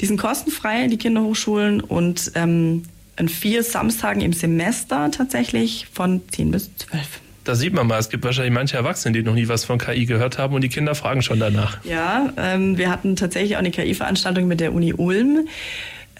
[0.00, 2.84] Die sind kostenfrei, die Kinderhochschulen und ähm,
[3.16, 8.10] an vier Samstagen im Semester tatsächlich von 10 bis 12 da sieht man mal, es
[8.10, 10.94] gibt wahrscheinlich manche Erwachsene, die noch nie was von KI gehört haben und die Kinder
[10.94, 11.82] fragen schon danach.
[11.82, 15.48] Ja, ähm, wir hatten tatsächlich auch eine KI-Veranstaltung mit der Uni Ulm.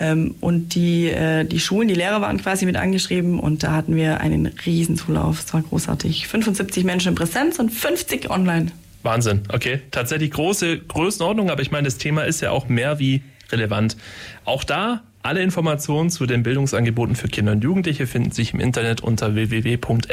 [0.00, 3.96] Ähm, und die, äh, die Schulen, die Lehrer waren quasi mit angeschrieben und da hatten
[3.96, 5.44] wir einen riesen Zulauf.
[5.44, 6.28] Es war großartig.
[6.28, 8.72] 75 Menschen in Präsenz und 50 online.
[9.02, 9.80] Wahnsinn, okay.
[9.90, 13.96] Tatsächlich große Größenordnung, aber ich meine, das Thema ist ja auch mehr wie relevant.
[14.44, 19.02] Auch da alle Informationen zu den Bildungsangeboten für Kinder und Jugendliche finden sich im Internet
[19.02, 20.04] unter www.fbs.ulm.de.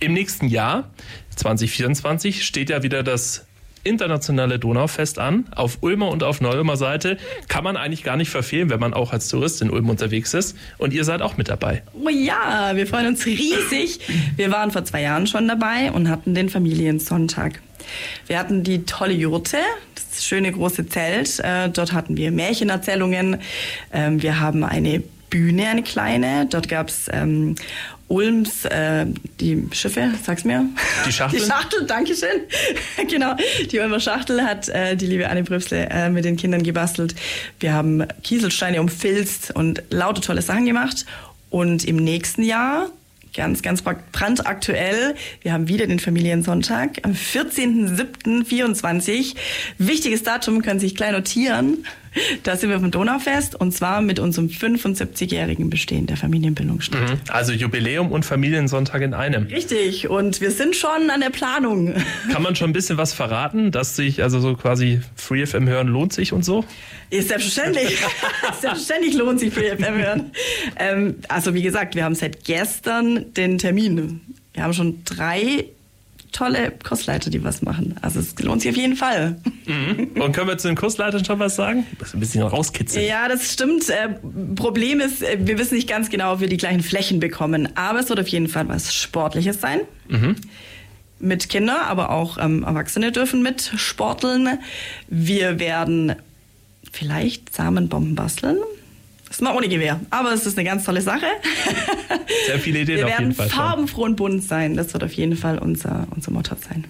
[0.00, 0.90] Im nächsten Jahr,
[1.36, 3.46] 2024, steht ja wieder das
[3.84, 7.16] internationale Donaufest an, auf Ulmer und auf Neu-Ulmer Seite.
[7.48, 10.56] Kann man eigentlich gar nicht verfehlen, wenn man auch als Tourist in Ulm unterwegs ist.
[10.78, 11.82] Und ihr seid auch mit dabei.
[11.92, 14.00] Oh ja, wir freuen uns riesig.
[14.36, 17.60] Wir waren vor zwei Jahren schon dabei und hatten den Familiensonntag.
[18.26, 19.58] Wir hatten die tolle Jurte,
[19.94, 21.40] das schöne große Zelt.
[21.40, 23.38] Äh, dort hatten wir Märchenerzählungen.
[23.92, 25.02] Ähm, wir haben eine
[25.34, 26.46] Bühne, eine kleine.
[26.46, 27.56] Dort gab es ähm,
[28.06, 29.04] Ulms, äh,
[29.40, 30.64] die Schiffe, sag's mir.
[31.04, 31.40] Die Schachtel?
[31.40, 32.42] Die Schachtel, Dankeschön.
[33.10, 33.34] genau,
[33.72, 37.16] die Ulmer Schachtel hat äh, die liebe Anne Brübsle äh, mit den Kindern gebastelt.
[37.58, 41.04] Wir haben Kieselsteine umfilzt und lauter tolle Sachen gemacht.
[41.50, 42.90] Und im nächsten Jahr,
[43.34, 45.16] ganz, ganz brandaktuell.
[45.42, 49.34] Wir haben wieder den Familiensonntag am 14.07.24.
[49.78, 51.84] Wichtiges Datum, können Sie sich klein notieren.
[52.42, 57.14] Da sind wir vom Donaufest und zwar mit unserem 75-jährigen Bestehen der Familienbildungsstätte.
[57.14, 57.20] Mhm.
[57.28, 59.46] Also Jubiläum und Familiensonntag in einem.
[59.46, 61.94] Richtig und wir sind schon an der Planung.
[62.32, 65.88] Kann man schon ein bisschen was verraten, dass sich also so quasi Free FM hören
[65.88, 66.64] lohnt sich und so?
[67.10, 67.98] Ist selbstverständlich.
[68.60, 70.30] selbstverständlich lohnt sich Free FM hören.
[70.78, 74.20] Ähm, also wie gesagt, wir haben seit gestern den Termin.
[74.52, 75.66] Wir haben schon drei
[76.34, 77.96] tolle Kursleiter, die was machen.
[78.02, 79.36] Also es lohnt sich auf jeden Fall.
[79.66, 80.20] Mhm.
[80.20, 81.86] Und können wir zu den Kursleitern schon was sagen?
[81.98, 83.06] Das ein bisschen rauskitzeln.
[83.06, 83.88] Ja, das stimmt.
[83.88, 84.10] Äh,
[84.54, 87.68] Problem ist, äh, wir wissen nicht ganz genau, ob wir die gleichen Flächen bekommen.
[87.76, 89.80] Aber es wird auf jeden Fall was Sportliches sein.
[90.08, 90.36] Mhm.
[91.20, 94.58] Mit Kindern, aber auch ähm, Erwachsene dürfen mit sporteln.
[95.08, 96.16] Wir werden
[96.92, 98.58] vielleicht Samenbomben basteln.
[99.34, 101.26] Das ist mal ohne Gewehr, aber es ist eine ganz tolle Sache.
[102.46, 103.46] Sehr viele Ideen Wir auf jeden Fall.
[103.46, 104.76] Wir werden farbenfroh und bunt sein.
[104.76, 106.84] Das wird auf jeden Fall unser, unser Motto sein.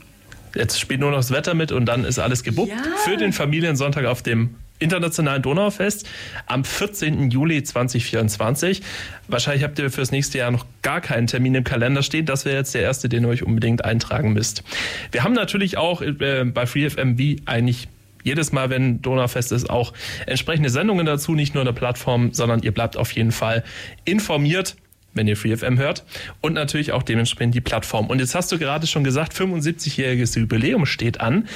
[0.55, 2.97] Jetzt spielt nur noch das Wetter mit und dann ist alles gebucht ja.
[2.99, 6.07] für den Familiensonntag auf dem Internationalen Donaufest
[6.45, 7.31] am 14.
[7.31, 8.83] Juli 2024.
[9.27, 12.27] Wahrscheinlich habt ihr fürs nächste Jahr noch gar keinen Termin im Kalender stehen.
[12.27, 14.65] Das wäre jetzt der erste, den ihr euch unbedingt eintragen müsst.
[15.13, 17.89] Wir haben natürlich auch äh, bei FreeFM wie eigentlich
[18.25, 19.93] jedes Mal, wenn Donaufest ist, auch
[20.27, 23.63] entsprechende Sendungen dazu, nicht nur eine Plattform, sondern ihr bleibt auf jeden Fall
[24.05, 24.77] informiert
[25.15, 26.05] wenn ihr FreeFM hört
[26.41, 28.09] und natürlich auch dementsprechend die Plattform.
[28.09, 31.49] Und jetzt hast du gerade schon gesagt, 75-jähriges Jubiläum steht an.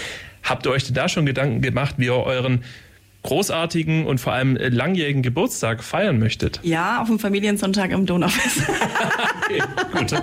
[0.45, 2.63] Habt ihr euch da schon Gedanken gemacht, wie ihr euren
[3.29, 6.61] großartigen und vor allem langjährigen Geburtstag feiern möchtet?
[6.63, 8.67] Ja, auf dem Familiensonntag im Donaufest.
[9.45, 9.63] okay,
[9.93, 10.15] gut.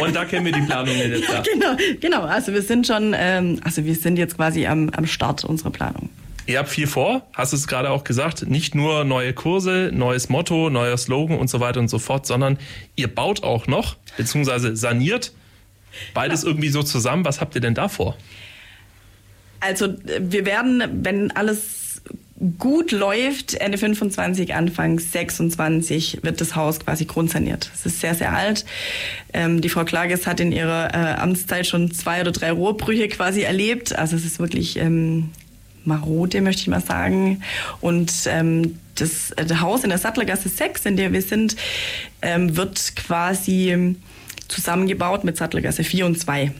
[0.00, 1.28] Und da kennen wir die Planung jetzt.
[1.28, 2.22] Ja, genau, genau.
[2.22, 6.08] Also wir sind schon, ähm, also wir sind jetzt quasi am, am Start unserer Planung.
[6.46, 10.70] Ihr habt viel vor, hast es gerade auch gesagt, nicht nur neue Kurse, neues Motto,
[10.70, 12.58] neuer Slogan und so weiter und so fort, sondern
[12.94, 15.32] ihr baut auch noch, beziehungsweise saniert
[16.14, 16.48] beides ja.
[16.48, 17.24] irgendwie so zusammen.
[17.24, 18.16] Was habt ihr denn da vor?
[19.58, 21.81] Also wir werden, wenn alles
[22.58, 27.70] gut läuft, Ende 25, Anfang 26 wird das Haus quasi grundsaniert.
[27.72, 28.64] Es ist sehr, sehr alt.
[29.32, 33.42] Ähm, die Frau Klages hat in ihrer äh, Amtszeit schon zwei oder drei Rohrbrüche quasi
[33.42, 33.96] erlebt.
[33.96, 35.30] Also es ist wirklich ähm,
[35.84, 37.42] marode, möchte ich mal sagen.
[37.80, 41.56] Und ähm, das, äh, das Haus in der Sattlergasse 6, in der wir sind,
[42.22, 43.96] ähm, wird quasi
[44.48, 46.52] zusammengebaut mit Sattlergasse 4 und 2.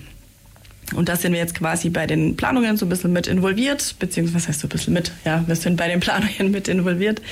[0.95, 4.37] Und da sind wir jetzt quasi bei den Planungen so ein bisschen mit involviert, beziehungsweise
[4.37, 5.13] was heißt so ein bisschen mit?
[5.25, 7.23] Ja, wir sind bei den Planungen mit involviert.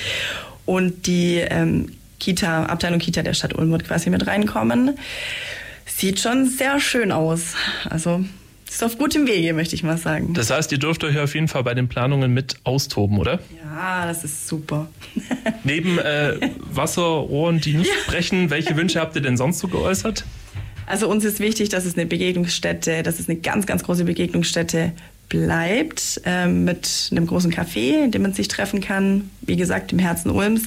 [0.65, 4.97] Und die ähm, Kita, Abteilung Kita der Stadt Ulm wird quasi mit reinkommen.
[5.85, 7.55] Sieht schon sehr schön aus.
[7.89, 8.23] Also
[8.71, 10.33] ist auf gutem Wege, möchte ich mal sagen.
[10.33, 13.39] Das heißt, ihr dürft euch auf jeden Fall bei den Planungen mit austoben, oder?
[13.65, 14.87] Ja, das ist super.
[15.65, 18.11] Neben äh, Wasserrohren, die nicht ja.
[18.11, 20.23] brechen, welche Wünsche habt ihr denn sonst so geäußert?
[20.91, 24.91] Also uns ist wichtig, dass es eine Begegnungsstätte, dass es eine ganz, ganz große Begegnungsstätte
[25.29, 29.99] bleibt ähm, mit einem großen Café, in dem man sich treffen kann, wie gesagt, im
[29.99, 30.63] Herzen Ulms.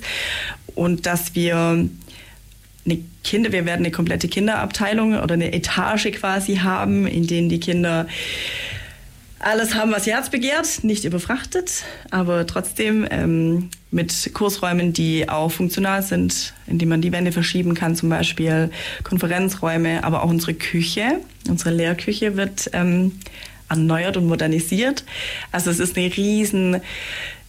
[0.74, 1.87] Und dass wir
[2.87, 7.60] eine Kinder, wir werden eine komplette Kinderabteilung oder eine Etage quasi haben, in denen die
[7.60, 8.06] Kinder
[9.40, 15.50] alles haben, was ihr Herz begehrt, nicht überfrachtet, aber trotzdem ähm, mit Kursräumen, die auch
[15.50, 18.70] funktional sind, indem man die Wände verschieben kann, zum Beispiel
[19.04, 23.12] Konferenzräume, aber auch unsere Küche, unsere Lehrküche wird ähm,
[23.68, 25.04] erneuert und modernisiert.
[25.52, 26.80] Also es ist eine riesen,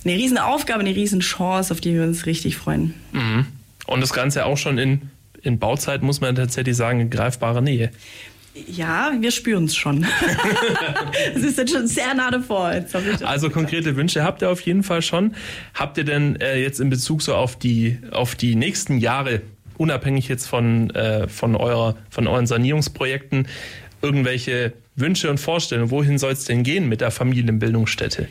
[0.06, 2.94] eine riesen Aufgabe, eine riesen Chance, auf die wir uns richtig freuen.
[3.12, 3.48] Mhm.
[3.88, 5.02] Und das Ganze auch schon in,
[5.42, 7.90] in Bauzeit, muss man tatsächlich sagen, in greifbarer Nähe.
[8.68, 10.06] Ja, wir spüren es schon.
[11.36, 12.72] Es ist jetzt schon sehr nah davor.
[13.24, 15.36] also konkrete Wünsche habt ihr auf jeden Fall schon.
[15.74, 19.42] Habt ihr denn äh, jetzt in Bezug so auf die, auf die nächsten Jahre,
[19.78, 23.48] unabhängig jetzt von, äh, von, eurer, von euren Sanierungsprojekten,
[24.02, 25.92] irgendwelche Wünsche und Vorstellungen?
[25.92, 28.28] Wohin soll es denn gehen mit der Familienbildungsstätte?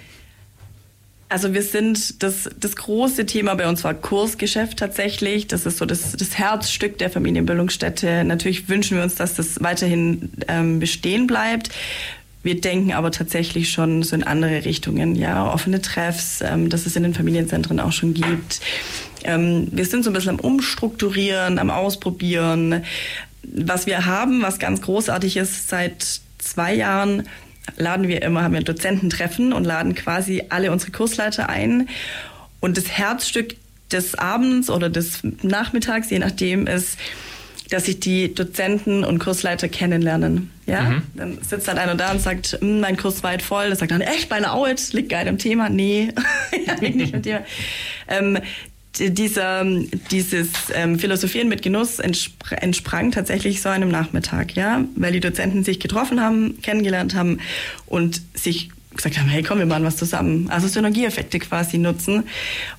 [1.35, 5.49] Also wir sind, das, das große Thema bei uns war Kursgeschäft tatsächlich.
[5.49, 8.23] Das ist so das, das Herzstück der Familienbildungsstätte.
[8.23, 11.71] Natürlich wünschen wir uns, dass das weiterhin ähm, bestehen bleibt.
[12.45, 16.95] Wir denken aber tatsächlich schon so in andere Richtungen, ja, offene Treffs, ähm, dass es
[16.95, 18.61] in den Familienzentren auch schon gibt.
[19.25, 22.85] Ähm, wir sind so ein bisschen am Umstrukturieren, am Ausprobieren.
[23.43, 27.25] Was wir haben, was ganz großartig ist, seit zwei Jahren
[27.77, 31.89] laden wir immer, haben wir ein Dozententreffen und laden quasi alle unsere Kursleiter ein.
[32.61, 33.57] Und das Herzstück
[33.91, 36.99] des Abends oder des Nachmittags, je nachdem, ist,
[37.71, 40.51] dass sich die Dozenten und Kursleiter kennenlernen.
[40.67, 41.03] Ja, mhm.
[41.15, 43.71] dann sitzt dann einer da und sagt, hm, mein Kurs weit voll.
[43.71, 45.69] Das sagt dann, echt, bei einer Out, liegt geil im Thema.
[45.75, 46.13] Nee,
[46.81, 47.43] liegt nicht im Thema.
[48.09, 48.39] Ähm,
[48.99, 49.65] dieser,
[50.11, 55.65] dieses ähm, Philosophieren mit Genuss entspr entsprang tatsächlich so einem Nachmittag, ja, weil die Dozenten
[55.65, 57.39] sich getroffen haben, kennengelernt haben
[57.87, 60.49] und sich gesagt haben, hey, komm, wir machen was zusammen.
[60.51, 62.25] Also Synergieeffekte quasi nutzen.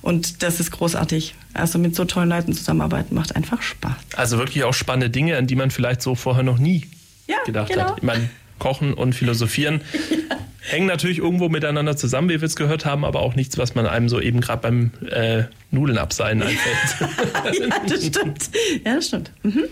[0.02, 1.34] Und das ist großartig.
[1.52, 3.96] Also mit so tollen Leuten zusammenarbeiten macht einfach Spaß.
[4.16, 6.86] Also wirklich auch spannende Dinge, an die man vielleicht so vorher noch nie
[7.26, 7.90] ja, gedacht genau.
[7.90, 7.98] hat.
[7.98, 10.36] Ich meine, Kochen und Philosophieren ja.
[10.60, 13.86] hängen natürlich irgendwo miteinander zusammen, wie wir es gehört haben, aber auch nichts, was man
[13.86, 17.60] einem so eben gerade beim äh, Nudeln abseilen einfällt.
[17.60, 18.50] ja, das stimmt.
[18.84, 19.30] Ja, das stimmt.
[19.42, 19.64] Mhm.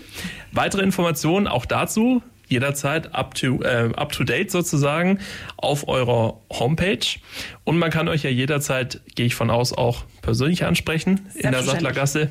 [0.51, 5.19] Weitere Informationen auch dazu jederzeit up to, äh, up to date sozusagen
[5.57, 7.05] auf eurer Homepage.
[7.63, 11.63] Und man kann euch ja jederzeit, gehe ich von aus, auch persönlich ansprechen in der
[11.63, 12.29] Sattlergasse.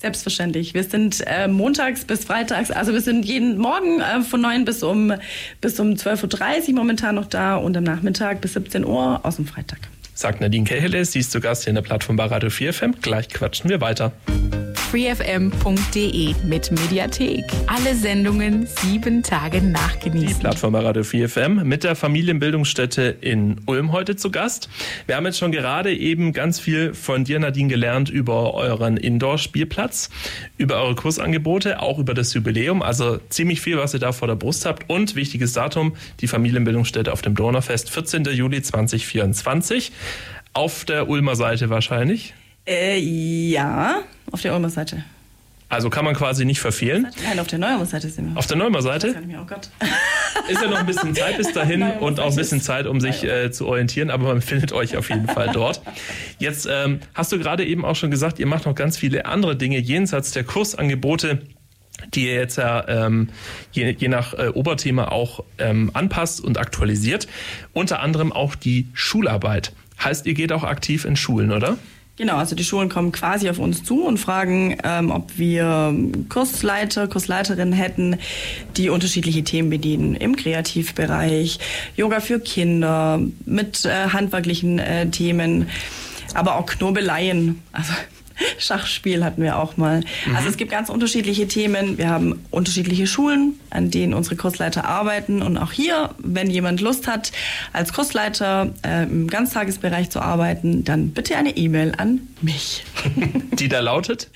[0.00, 0.74] Selbstverständlich.
[0.74, 4.84] Wir sind äh, montags bis freitags, also wir sind jeden Morgen äh, von 9 bis
[4.84, 5.12] um,
[5.60, 9.46] bis um 12.30 Uhr momentan noch da und am Nachmittag bis 17 Uhr aus dem
[9.46, 9.80] Freitag.
[10.14, 12.94] Sagt Nadine Kehele, sie ist zu Gast hier in der Plattform bei Radio 4FM.
[13.02, 14.12] Gleich quatschen wir weiter
[14.90, 17.44] freefm.de mit Mediathek.
[17.66, 20.28] Alle Sendungen sieben Tage nachgenießen.
[20.28, 24.70] Die Plattform Radio 4FM mit der Familienbildungsstätte in Ulm heute zu Gast.
[25.06, 30.08] Wir haben jetzt schon gerade eben ganz viel von dir, Nadine, gelernt über euren Indoor-Spielplatz,
[30.56, 32.80] über eure Kursangebote, auch über das Jubiläum.
[32.80, 34.88] Also ziemlich viel, was ihr da vor der Brust habt.
[34.88, 38.24] Und wichtiges Datum, die Familienbildungsstätte auf dem Donaufest, 14.
[38.24, 39.92] Juli 2024.
[40.54, 42.32] Auf der Ulmer Seite wahrscheinlich.
[42.68, 45.02] Äh, ja, auf der Ulmer Seite.
[45.70, 47.08] Also kann man quasi nicht verfehlen.
[47.24, 48.38] Nein, auf der Neumer Seite sind wir.
[48.38, 49.14] Auf der Neumer Seite?
[49.38, 49.68] Oh Gott.
[50.48, 53.22] Ist ja noch ein bisschen Zeit bis dahin und auch ein bisschen Zeit, um sich
[53.24, 55.82] äh, zu orientieren, aber man findet euch auf jeden Fall dort.
[56.38, 59.56] Jetzt ähm, hast du gerade eben auch schon gesagt, ihr macht noch ganz viele andere
[59.56, 61.42] Dinge jenseits der Kursangebote
[62.14, 63.28] die ihr jetzt ja ähm,
[63.72, 67.26] je, je nach äh, Oberthema auch ähm, anpasst und aktualisiert.
[67.72, 69.72] Unter anderem auch die Schularbeit.
[70.02, 71.76] Heißt, ihr geht auch aktiv in Schulen, oder?
[72.18, 75.94] Genau, also die Schulen kommen quasi auf uns zu und fragen, ähm, ob wir
[76.28, 78.16] Kursleiter, Kursleiterinnen hätten,
[78.76, 81.60] die unterschiedliche Themen bedienen im Kreativbereich,
[81.96, 85.68] Yoga für Kinder, mit äh, handwerklichen äh, Themen,
[86.34, 87.62] aber auch Knobeleien.
[87.70, 87.92] Also
[88.58, 90.04] Schachspiel hatten wir auch mal.
[90.26, 90.36] Mhm.
[90.36, 91.98] Also es gibt ganz unterschiedliche Themen.
[91.98, 95.42] Wir haben unterschiedliche Schulen, an denen unsere Kursleiter arbeiten.
[95.42, 97.32] Und auch hier, wenn jemand Lust hat,
[97.72, 102.84] als Kursleiter äh, im Ganztagesbereich zu arbeiten, dann bitte eine E-Mail an mich.
[103.52, 104.30] Die da lautet?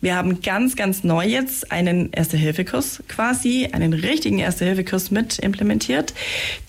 [0.00, 6.14] Wir haben ganz, ganz neu jetzt einen Erste-Hilfe-Kurs quasi, einen richtigen Erste-Hilfe-Kurs mit implementiert.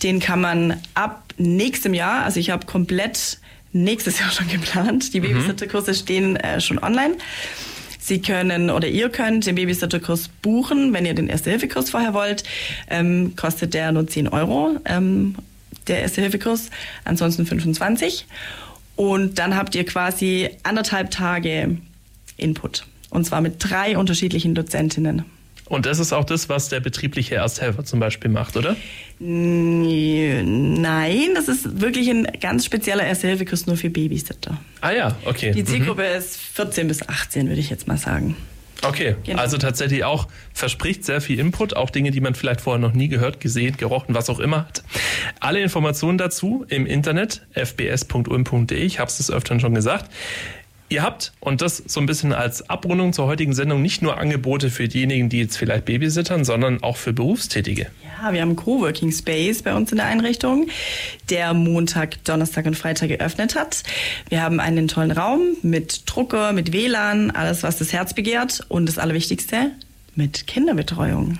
[0.02, 3.38] Den kann man ab nächstem Jahr, also ich habe komplett
[3.72, 5.14] nächstes Jahr schon geplant.
[5.14, 5.24] Die mhm.
[5.24, 7.16] Babysitter-Kurse stehen äh, schon online.
[7.98, 12.42] Sie können oder ihr könnt den Babysitter-Kurs buchen, wenn ihr den Erste-Hilfe-Kurs vorher wollt.
[12.90, 15.36] Ähm, kostet der nur 10 Euro, ähm,
[15.86, 16.70] der Erste-Hilfe-Kurs,
[17.04, 18.26] ansonsten 25.
[18.96, 21.78] Und dann habt ihr quasi anderthalb Tage
[22.36, 22.86] Input.
[23.10, 25.24] Und zwar mit drei unterschiedlichen Dozentinnen.
[25.66, 28.76] Und das ist auch das, was der betriebliche Ersthelfer zum Beispiel macht, oder?
[29.18, 30.40] Nein,
[31.34, 34.58] das ist wirklich ein ganz spezieller Ersthilfekurs nur für Babysitter.
[34.80, 35.52] Ah ja, okay.
[35.52, 36.18] Die Zielgruppe mhm.
[36.18, 38.36] ist 14 bis 18, würde ich jetzt mal sagen.
[38.84, 39.40] Okay, genau.
[39.40, 43.06] also tatsächlich auch verspricht sehr viel Input, auch Dinge, die man vielleicht vorher noch nie
[43.06, 44.82] gehört, gesehen, gerochen, was auch immer hat.
[45.38, 50.10] Alle Informationen dazu im Internet fbs.ulm.de, ich habe es des Öfteren schon gesagt.
[50.92, 54.68] Ihr habt, und das so ein bisschen als Abrundung zur heutigen Sendung, nicht nur Angebote
[54.68, 57.86] für diejenigen, die jetzt vielleicht babysittern, sondern auch für Berufstätige.
[58.04, 60.68] Ja, wir haben Coworking Space bei uns in der Einrichtung,
[61.30, 63.84] der Montag, Donnerstag und Freitag geöffnet hat.
[64.28, 68.84] Wir haben einen tollen Raum mit Drucker, mit WLAN, alles, was das Herz begehrt und
[68.84, 69.70] das Allerwichtigste,
[70.14, 71.38] mit Kinderbetreuung.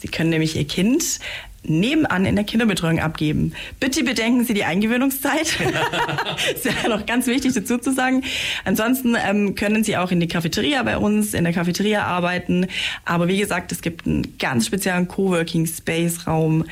[0.00, 1.18] Sie können nämlich Ihr Kind
[1.64, 3.52] nebenan in der Kinderbetreuung abgeben.
[3.78, 5.46] Bitte bedenken Sie die Eingewöhnungszeit.
[6.54, 8.24] ist ja noch ganz wichtig dazu zu sagen.
[8.64, 12.66] Ansonsten ähm, können Sie auch in die Cafeteria bei uns, in der Cafeteria arbeiten.
[13.04, 16.64] Aber wie gesagt, es gibt einen ganz speziellen Coworking Space Raum,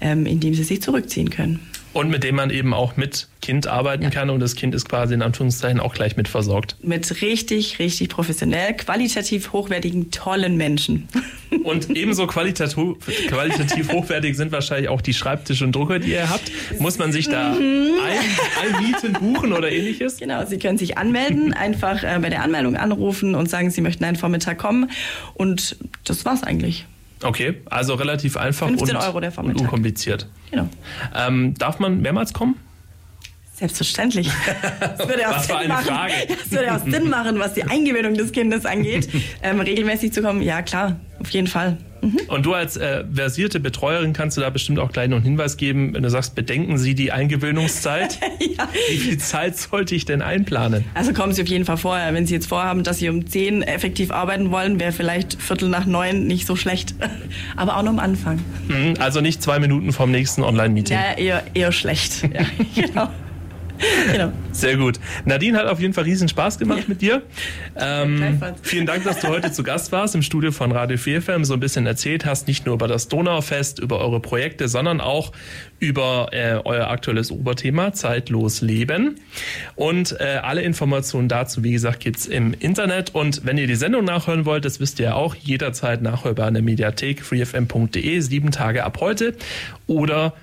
[0.00, 1.60] ähm, in dem Sie sich zurückziehen können.
[1.98, 4.10] Und mit dem man eben auch mit Kind arbeiten ja.
[4.10, 6.76] kann und das Kind ist quasi in Anführungszeichen auch gleich mit versorgt.
[6.80, 11.08] Mit richtig, richtig professionell, qualitativ hochwertigen, tollen Menschen.
[11.64, 16.52] Und ebenso qualitativ, qualitativ hochwertig sind wahrscheinlich auch die Schreibtische und Drucker, die ihr habt.
[16.78, 17.90] Muss man sich da mhm.
[18.04, 20.18] ein, einmieten, buchen oder ähnliches?
[20.18, 24.04] Genau, Sie können sich anmelden, einfach äh, bei der Anmeldung anrufen und sagen, Sie möchten
[24.04, 24.90] einen Vormittag kommen.
[25.34, 26.86] Und das war's eigentlich.
[27.22, 30.28] Okay, also relativ einfach und, und, unkompliziert.
[30.50, 30.68] Genau.
[31.14, 32.56] Ähm, darf man mehrmals kommen?
[33.54, 34.30] Selbstverständlich.
[34.80, 35.94] Das würde auch, Sinn machen.
[36.28, 39.08] Das würde auch Sinn machen, was die Eingewöhnung des Kindes angeht.
[39.42, 41.78] Ähm, regelmäßig zu kommen, ja klar, auf jeden Fall.
[42.00, 42.20] Mhm.
[42.28, 45.56] Und du als äh, versierte Betreuerin kannst du da bestimmt auch gleich noch einen Hinweis
[45.56, 48.18] geben, wenn du sagst, bedenken Sie die Eingewöhnungszeit.
[48.40, 48.68] ja.
[48.90, 50.84] Wie viel Zeit sollte ich denn einplanen?
[50.94, 52.12] Also kommen Sie auf jeden Fall vorher.
[52.14, 55.86] Wenn Sie jetzt vorhaben, dass Sie um zehn effektiv arbeiten wollen, wäre vielleicht Viertel nach
[55.86, 56.94] neun nicht so schlecht.
[57.56, 58.40] Aber auch noch am Anfang.
[58.68, 60.96] Mhm, also nicht zwei Minuten vom nächsten Online-Meeting.
[60.96, 62.22] Ja, eher, eher schlecht.
[62.22, 63.08] ja, genau.
[64.12, 64.32] Genau.
[64.52, 64.98] Sehr gut.
[65.24, 66.84] Nadine hat auf jeden Fall riesen Spaß gemacht ja.
[66.88, 67.22] mit dir.
[67.76, 71.44] Ähm, vielen Dank, dass du heute zu Gast warst im Studio von Radio 4 FM,
[71.44, 75.32] so ein bisschen erzählt hast, nicht nur über das Donaufest, über eure Projekte, sondern auch
[75.78, 79.20] über äh, euer aktuelles Oberthema Zeitlos Leben.
[79.76, 83.14] Und äh, alle Informationen dazu, wie gesagt, gibt's im Internet.
[83.14, 86.62] Und wenn ihr die Sendung nachhören wollt, das wisst ihr auch, jederzeit nachhörbar in der
[86.62, 89.34] Mediathek freefm.de, sieben Tage ab heute
[89.86, 90.34] oder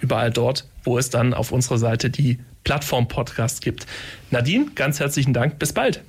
[0.00, 3.86] überall dort, wo es dann auf unserer Seite die Plattform-Podcast gibt.
[4.30, 5.58] Nadine, ganz herzlichen Dank.
[5.58, 6.02] Bis bald.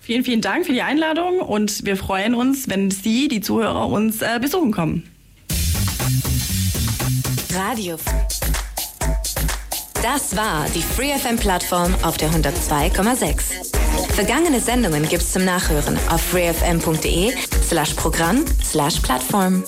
[0.00, 4.22] Vielen, vielen Dank für die Einladung und wir freuen uns, wenn Sie, die Zuhörer, uns
[4.22, 5.08] äh, besuchen kommen.
[7.54, 7.96] Radio.
[10.02, 14.14] Das war die FreeFM-Plattform auf der 102,6.
[14.14, 17.32] Vergangene Sendungen gibt's zum Nachhören auf freefm.de
[17.68, 19.62] slash Programm slash Plattform.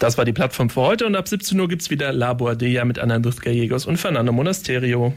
[0.00, 2.86] Das war die Plattform für heute und ab 17 Uhr gibt es wieder La Boadilla
[2.86, 5.12] mit Anna Gallegos und Fernando Monasterio.